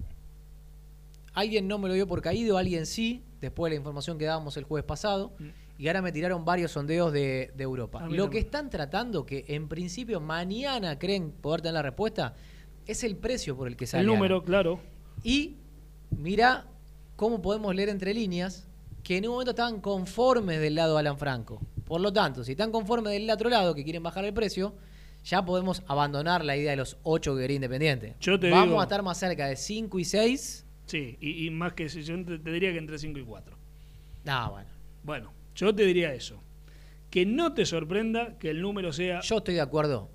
[1.34, 3.24] Alguien no me lo dio por caído, alguien sí.
[3.40, 5.34] Después de la información que dábamos el jueves pasado.
[5.78, 8.00] Y ahora me tiraron varios sondeos de, de Europa.
[8.00, 8.02] Mm.
[8.02, 8.30] Lo también.
[8.32, 12.36] que están tratando, que en principio mañana creen poder tener la respuesta,
[12.86, 14.02] es el precio por el que sale.
[14.02, 14.82] El número, claro.
[15.24, 15.56] Y
[16.12, 16.68] mira
[17.20, 18.66] cómo podemos leer entre líneas
[19.04, 21.60] que en un momento estaban conformes del lado de Alan Franco.
[21.84, 24.74] Por lo tanto, si están conformes del otro lado, que quieren bajar el precio,
[25.26, 28.16] ya podemos abandonar la idea de los 8 que quería Independiente.
[28.22, 30.66] Yo te Vamos digo- a estar más cerca de 5 y 6.
[30.86, 33.58] Sí, y, y más que yo te, te diría que entre 5 y 4.
[34.26, 34.70] Ah, bueno.
[35.04, 36.42] Bueno, yo te diría eso.
[37.10, 39.20] Que no te sorprenda que el número sea.
[39.20, 40.10] Yo estoy de acuerdo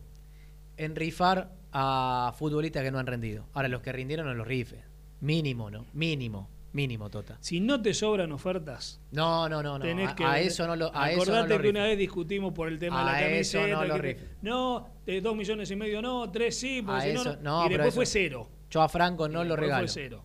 [0.78, 3.46] en rifar a futbolistas que no han rendido.
[3.52, 4.80] Ahora, los que rindieron no los rifes.
[5.20, 5.84] Mínimo, ¿no?
[5.92, 6.48] Mínimo.
[6.74, 7.38] Mínimo, Tota.
[7.40, 9.84] Si no te sobran ofertas, No, no, no, no.
[9.84, 10.24] tenés A, que.
[10.24, 12.78] a eso no lo a eso no Acordate lo que una vez discutimos por el
[12.80, 13.80] tema de la A eso camiseta.
[13.86, 17.12] no lo que- no, de dos millones y medio no, tres sí, porque A si
[17.12, 17.60] no, eso- no.
[17.60, 18.50] no, y después eso- fue cero.
[18.70, 19.86] Yo a Franco no lo regalo.
[19.86, 20.24] Fue cero.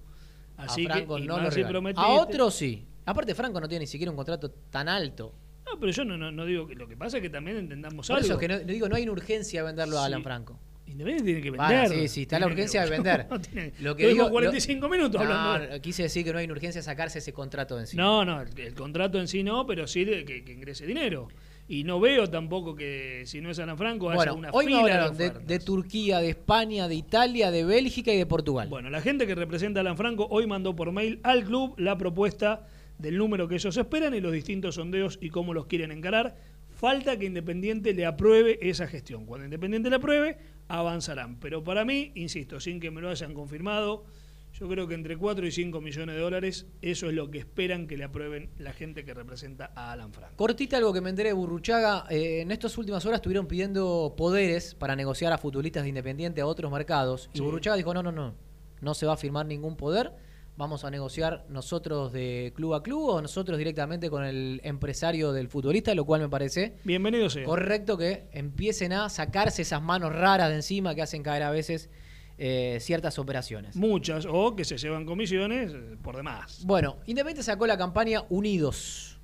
[0.57, 1.81] Así a Franco que, no lo regalo.
[1.95, 2.83] A otros sí.
[3.05, 5.33] Aparte, Franco no tiene ni siquiera un contrato tan alto.
[5.71, 8.07] No, pero yo no, no, no digo que lo que pasa es que también entendamos
[8.07, 8.25] Por algo.
[8.25, 10.05] eso es que no, digo, no hay una urgencia de venderlo a.
[10.05, 10.59] Alan Franco.
[10.91, 11.89] Independiente tiene que vender.
[11.89, 13.27] sí, sí, está la Tiene que- urgencia de vender.
[13.29, 15.73] No tiene- Lo que digo, 45 lo- minutos No, hablando.
[15.73, 18.03] de- quise decir que no hay una urgencia de sacarse ese contrato de encima.
[18.03, 21.27] No, no, el, el contrato en sí no, pero sí de que, que ingrese dinero.
[21.67, 24.71] Y no veo tampoco que si no es Alan Franco haya Bueno, una hoy me
[24.71, 25.47] fila de hablaron de, ofertas.
[25.47, 28.67] de Turquía, de España, de Italia, de Bélgica y de Portugal.
[28.69, 31.95] Bueno, la gente que representa a Alan Franco hoy mandó por mail al club la
[31.95, 32.65] propuesta
[32.97, 36.35] del número que ellos esperan y los distintos sondeos y cómo los quieren encarar.
[36.79, 39.25] Falta que Independiente le apruebe esa gestión.
[39.25, 40.37] Cuando Independiente le apruebe,
[40.69, 41.37] avanzarán.
[41.41, 44.05] Pero para mí, insisto, sin que me lo hayan confirmado,
[44.53, 47.85] yo creo que entre 4 y 5 millones de dólares, eso es lo que esperan
[47.85, 50.37] que le aprueben la gente que representa a Alan Franco.
[50.37, 52.05] Cortita algo que me enteré de Burruchaga.
[52.09, 56.45] eh, en estas últimas horas estuvieron pidiendo poderes para negociar a futbolistas de Independiente a
[56.45, 57.29] otros mercados.
[57.33, 57.43] Y Sí.
[57.43, 58.35] Burruchaga dijo, no, no, no.
[58.79, 60.13] No se va a firmar ningún poder.
[60.59, 65.47] Vamos a negociar nosotros de club a club o nosotros directamente con el empresario del
[65.47, 67.45] futbolista, lo cual me parece Bienvenido sea.
[67.45, 71.89] correcto que empiecen a sacarse esas manos raras de encima que hacen caer a veces
[72.37, 73.77] eh, ciertas operaciones.
[73.77, 76.61] Muchas, o que se llevan comisiones eh, por demás.
[76.65, 79.17] Bueno, Independiente sacó la campaña Unidos.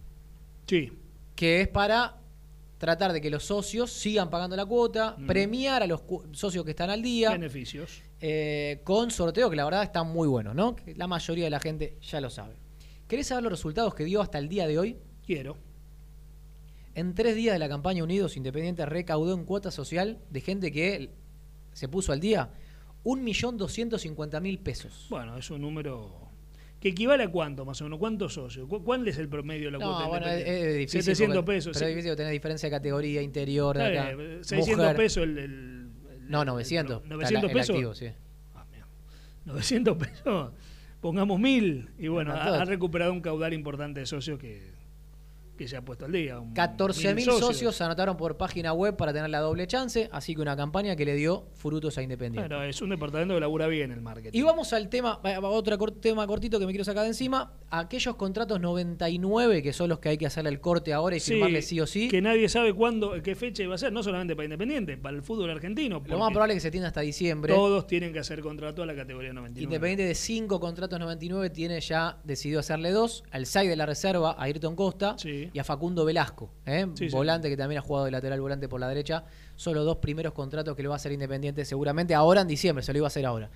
[0.68, 0.94] Sí.
[1.36, 2.16] Que es para
[2.78, 5.28] tratar de que los socios sigan pagando la cuota, Mm.
[5.28, 7.32] premiar a los socios que están al día.
[7.32, 8.02] Beneficios.
[8.28, 10.76] Eh, con sorteo que la verdad están muy buenos, ¿no?
[10.76, 12.56] Que la mayoría de la gente ya lo sabe.
[13.08, 14.98] ¿Querés saber los resultados que dio hasta el día de hoy?
[15.24, 15.58] Quiero.
[16.96, 21.12] En tres días de la campaña Unidos Independiente recaudó en cuota social de gente que
[21.74, 22.50] se puso al día
[23.04, 25.06] 1.250.000 pesos.
[25.10, 26.30] Bueno, es un número
[26.80, 29.72] que equivale a cuánto más o menos, cuántos socios, ¿Cu- ¿cuál es el promedio de
[29.74, 31.04] la No, cuota bueno, es, es difícil.
[31.04, 31.74] 700 porque- pesos.
[31.74, 31.92] Pero sí.
[31.92, 33.78] es difícil tener diferencia de categoría interior.
[33.78, 34.16] De Está acá.
[34.16, 34.96] bien, 600 Mujer.
[34.98, 35.92] pesos el-
[36.28, 36.98] No, 900.
[36.98, 37.76] el- Está 900 el pesos.
[37.76, 38.08] activo, sí.
[39.46, 40.52] 900 pesos,
[41.02, 44.74] pongamos 1000 y bueno, ha, ha recuperado un caudal importante de socios que,
[45.58, 46.40] que se ha puesto al día.
[46.40, 47.76] un- 14.000 1000 socios.
[47.76, 51.06] se anotaron por página web para tener la doble chance, así que una campaña que
[51.06, 52.48] le dio frutos a Independiente.
[52.48, 54.38] Bueno, es un departamento que labura bien el marketing.
[54.38, 57.54] Y vamos al tema, otro tema cortito que me quiero sacar de encima.
[57.70, 61.34] Aquellos contratos 99, que son los que hay que hacerle el corte ahora y Sí,
[61.34, 62.08] firmarle sí o sí.
[62.10, 65.24] Que nadie sabe cuándo, qué fecha va a ser, no solamente para Independiente, para el
[65.24, 66.02] fútbol argentino.
[66.06, 67.54] Lo más probable es que se tienda hasta diciembre.
[67.54, 69.64] Todos tienen que hacer contrato a la categoría 99.
[69.64, 73.24] Independiente de 5 contratos 99 tiene ya decidido hacerle dos.
[73.32, 75.16] Al 6 de la reserva, a Ayrton Costa
[75.54, 76.88] y a Facundo Velasco, ¿eh?
[76.96, 79.26] Sí, volante que también ha jugado de lateral volante por la derecha.
[79.56, 82.84] Son los dos primeros contratos que le va a hacer Independiente seguramente ahora en diciembre,
[82.84, 83.50] se lo iba a hacer ahora.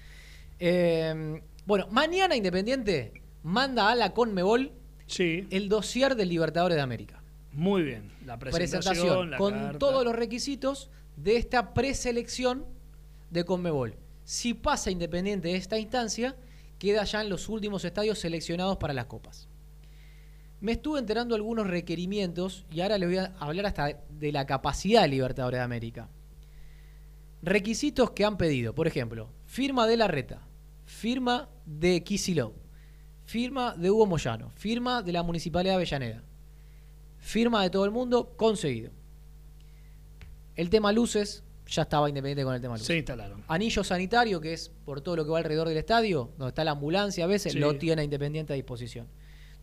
[0.60, 3.14] Eh, bueno, mañana Independiente
[3.44, 4.72] manda a la Conmebol
[5.18, 7.22] el dossier del Libertadores de América.
[7.52, 8.12] Muy bien.
[8.26, 9.80] La presentación, la con carta.
[9.80, 12.66] todos los requisitos de esta preselección
[13.30, 13.96] de Conmebol.
[14.24, 16.36] Si pasa Independiente de esta instancia,
[16.78, 19.48] queda ya en los últimos estadios seleccionados para las copas.
[20.62, 25.04] Me estuve enterando algunos requerimientos y ahora les voy a hablar hasta de la capacidad
[25.04, 26.10] de Libertadores de América.
[27.42, 30.42] Requisitos que han pedido, por ejemplo, firma de Larreta,
[30.86, 32.54] firma de Kicillof,
[33.24, 36.24] firma de Hugo Moyano, firma de la Municipalidad de Avellaneda,
[37.20, 38.92] firma de todo el mundo, conseguido.
[40.58, 42.88] El tema luces, ya estaba independiente con el tema luces.
[42.88, 43.46] Se instalaron.
[43.48, 46.72] Anillo sanitario, que es por todo lo que va alrededor del estadio, donde está la
[46.72, 47.60] ambulancia a veces, Sí.
[47.60, 49.08] lo tiene Independiente a disposición.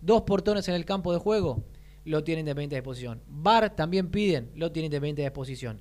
[0.06, 1.64] Dos portones en el campo de juego,
[2.04, 3.20] lo tiene Independiente a disposición.
[3.26, 5.80] Bar también piden, lo tiene Independiente a disposición.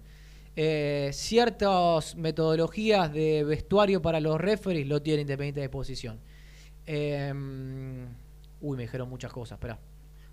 [0.56, 6.20] Eh, ciertas metodologías de vestuario para los referees, lo tiene Independiente a disposición.
[6.88, 7.32] Eh,
[8.62, 9.78] uy, me dijeron muchas cosas, espera.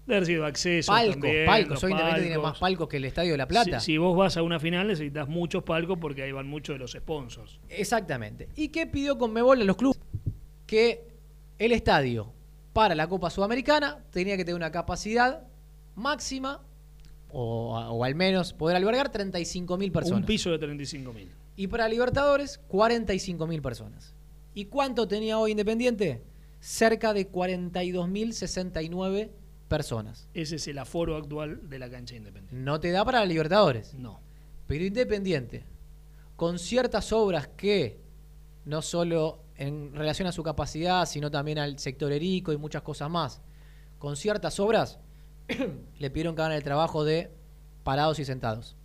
[0.07, 0.91] De haber sido acceso.
[0.91, 1.85] Palcos, también, palcos.
[1.85, 3.79] Hoy Independiente tiene más palcos que el Estadio de la Plata.
[3.79, 6.79] Si, si vos vas a una final necesitas muchos palcos porque ahí van muchos de
[6.79, 7.61] los sponsors.
[7.69, 8.49] Exactamente.
[8.57, 10.01] ¿Y qué pidió Conmebol a los clubes?
[10.65, 11.09] Que
[11.59, 12.33] el estadio
[12.73, 15.47] para la Copa Sudamericana tenía que tener una capacidad
[15.95, 16.63] máxima
[17.31, 20.21] o, o al menos poder albergar 35.000 personas.
[20.21, 21.31] Un piso de 35 mil.
[21.57, 24.15] Y para Libertadores, 45.000 personas.
[24.55, 26.23] ¿Y cuánto tenía hoy Independiente?
[26.61, 29.31] Cerca de 42.069
[29.69, 30.29] personas.
[30.35, 32.63] Ese es el aforo actual de la cancha independiente.
[32.63, 33.95] No te da para Libertadores.
[33.95, 34.21] No.
[34.67, 35.65] Pero Independiente,
[36.37, 38.01] con ciertas obras que
[38.65, 43.09] no solo en relación a su capacidad, sino también al sector erico y muchas cosas
[43.11, 43.41] más,
[43.99, 44.99] con ciertas obras
[45.99, 47.31] le pidieron que hagan el trabajo de
[47.85, 48.77] parados y sentados.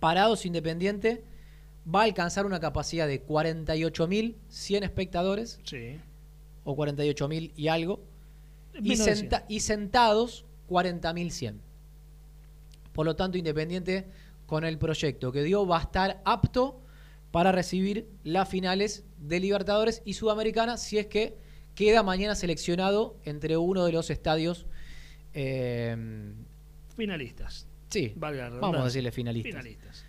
[0.00, 1.24] Parados Independiente
[1.92, 5.98] va a alcanzar una capacidad de 48.100 espectadores Sí.
[6.64, 8.00] o 48.000 y algo,
[8.80, 11.54] y, senta- y sentados 40.100.
[12.92, 14.06] Por lo tanto, Independiente
[14.46, 16.80] con el proyecto que dio va a estar apto
[17.30, 21.36] para recibir las finales de Libertadores y Sudamericana si es que
[21.74, 24.66] queda mañana seleccionado entre uno de los estadios.
[25.34, 25.96] eh,
[26.96, 27.68] Finalistas.
[27.88, 29.50] sí, Valga vamos a decirle finalistas.
[29.52, 30.04] Finalistas.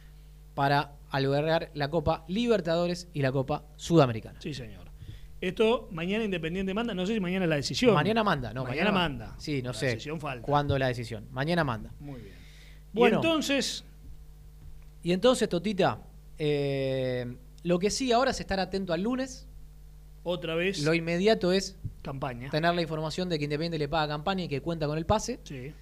[0.55, 4.39] Para albergar la Copa Libertadores y la Copa Sudamericana.
[4.41, 4.89] Sí, señor.
[5.41, 7.93] Esto mañana Independiente manda, no sé si mañana es la decisión.
[7.93, 9.35] Mañana manda, no, mañana, mañana manda.
[9.37, 9.85] Sí, no La sé.
[9.87, 10.45] decisión falta.
[10.45, 11.27] ¿Cuándo la decisión?
[11.31, 11.93] Mañana manda.
[11.99, 12.35] Muy bien.
[12.91, 13.17] Bueno.
[13.17, 13.85] y entonces,
[15.03, 16.01] Y entonces, Totita,
[16.39, 19.45] eh, lo que sí ahora es estar atento al lunes.
[20.23, 22.49] otra vez, Lo inmediato es campaña.
[22.49, 25.39] tener la información de que Independiente le paga campaña y que cuenta con el pase.
[25.43, 25.73] Sí.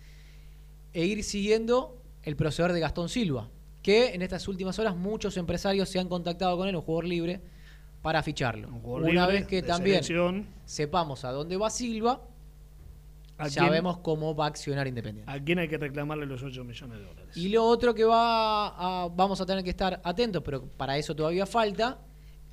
[0.93, 3.49] E ir siguiendo el proceder de Gastón Silva,
[3.83, 7.39] que en estas últimas horas muchos empresarios se han contactado con él, un jugador libre,
[8.01, 8.69] para ficharlo.
[8.81, 10.47] jugador Una libre, vez que también selección.
[10.65, 12.21] sepamos a dónde va Silva,
[13.37, 15.31] ¿A vemos cómo va a accionar Independiente.
[15.31, 17.37] ¿A quién hay que reclamarle los 8 millones de dólares?
[17.37, 18.67] Y lo otro que va
[19.03, 21.99] a- vamos a tener que estar atentos, pero para eso todavía falta,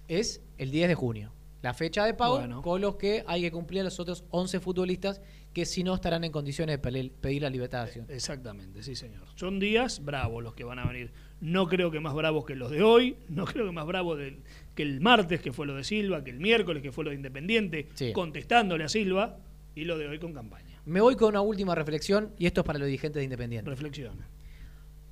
[0.09, 1.33] es el 10 de junio.
[1.63, 2.61] La fecha de pago Bueno.
[2.61, 5.23] con los que hay que cumplir a los otros 11 futbolistas
[5.55, 8.07] que si no estarán en condiciones de pedir la libertad de acción.
[8.11, 9.23] Exactamente, sí, señor.
[9.37, 11.13] Son días bravos los que van a venir.
[11.41, 14.43] no creo que más bravos que los de hoy, no creo que más bravos del-
[14.75, 17.17] que el martes, que fue lo de Silva, que el miércoles, que fue lo de
[17.17, 18.13] Independiente, Sí.
[18.15, 19.39] contestándole a Silva,
[19.75, 20.74] y lo de hoy con campaña.
[20.87, 23.71] Me voy con una última reflexión y esto es para los dirigentes de Independiente.
[23.71, 24.29] Reflexiona.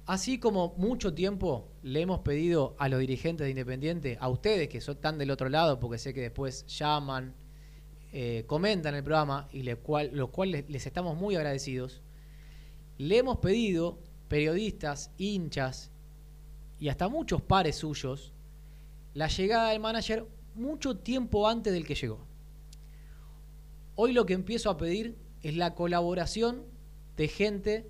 [0.04, 4.82] Así como mucho tiempo le hemos pedido a los dirigentes de Independiente, a ustedes que
[4.82, 7.34] son tan del otro lado, porque sé que después llaman,
[8.12, 12.02] eh, comentan el programa y le cual, los cuales les estamos muy agradecidos,
[12.98, 13.98] le hemos pedido
[14.28, 15.90] periodistas, hinchas
[16.78, 18.32] y hasta muchos pares suyos
[19.14, 22.26] la llegada del manager mucho tiempo antes del que llegó.
[23.94, 26.64] Hoy lo que empiezo a pedir es la colaboración
[27.16, 27.86] de gente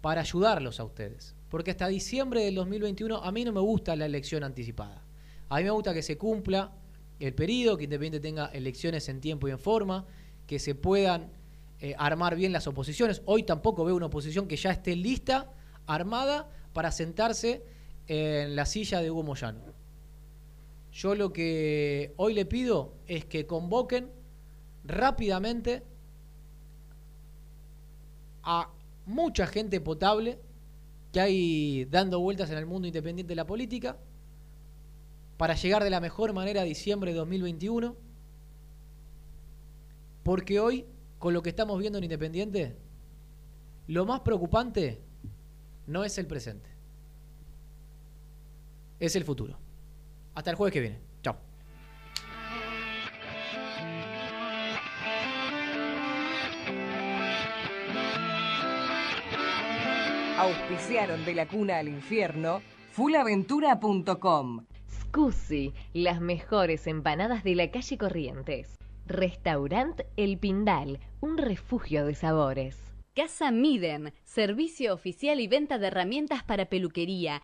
[0.00, 1.34] para ayudarlos a ustedes.
[1.48, 5.04] Porque hasta diciembre del 2021 a mí no me gusta la elección anticipada.
[5.48, 6.72] A mí me gusta que se cumpla
[7.18, 10.06] el periodo, que Independiente tenga elecciones en tiempo y en forma,
[10.46, 11.30] que se puedan
[11.80, 13.22] eh, armar bien las oposiciones.
[13.26, 15.52] Hoy tampoco veo una oposición que ya esté lista,
[15.86, 17.64] armada, para sentarse
[18.06, 19.60] en la silla de Hugo Moyano.
[20.92, 24.10] Yo lo que hoy le pido es que convoquen
[24.84, 25.84] rápidamente
[28.42, 28.70] a
[29.06, 30.38] mucha gente potable
[31.12, 33.96] que hay dando vueltas en el mundo independiente de la política
[35.36, 37.96] para llegar de la mejor manera a diciembre de 2021.
[40.22, 40.86] Porque hoy,
[41.18, 42.76] con lo que estamos viendo en Independiente,
[43.86, 45.00] lo más preocupante
[45.86, 46.68] no es el presente,
[49.00, 49.56] es el futuro.
[50.34, 51.09] Hasta el jueves que viene.
[60.40, 62.62] Auspiciaron de la cuna al infierno
[62.92, 64.64] fulaventura.com.
[64.88, 68.78] Scusi, las mejores empanadas de la calle Corrientes.
[69.04, 72.78] Restaurant El Pindal, un refugio de sabores.
[73.14, 77.42] Casa Miden, servicio oficial y venta de herramientas para peluquería,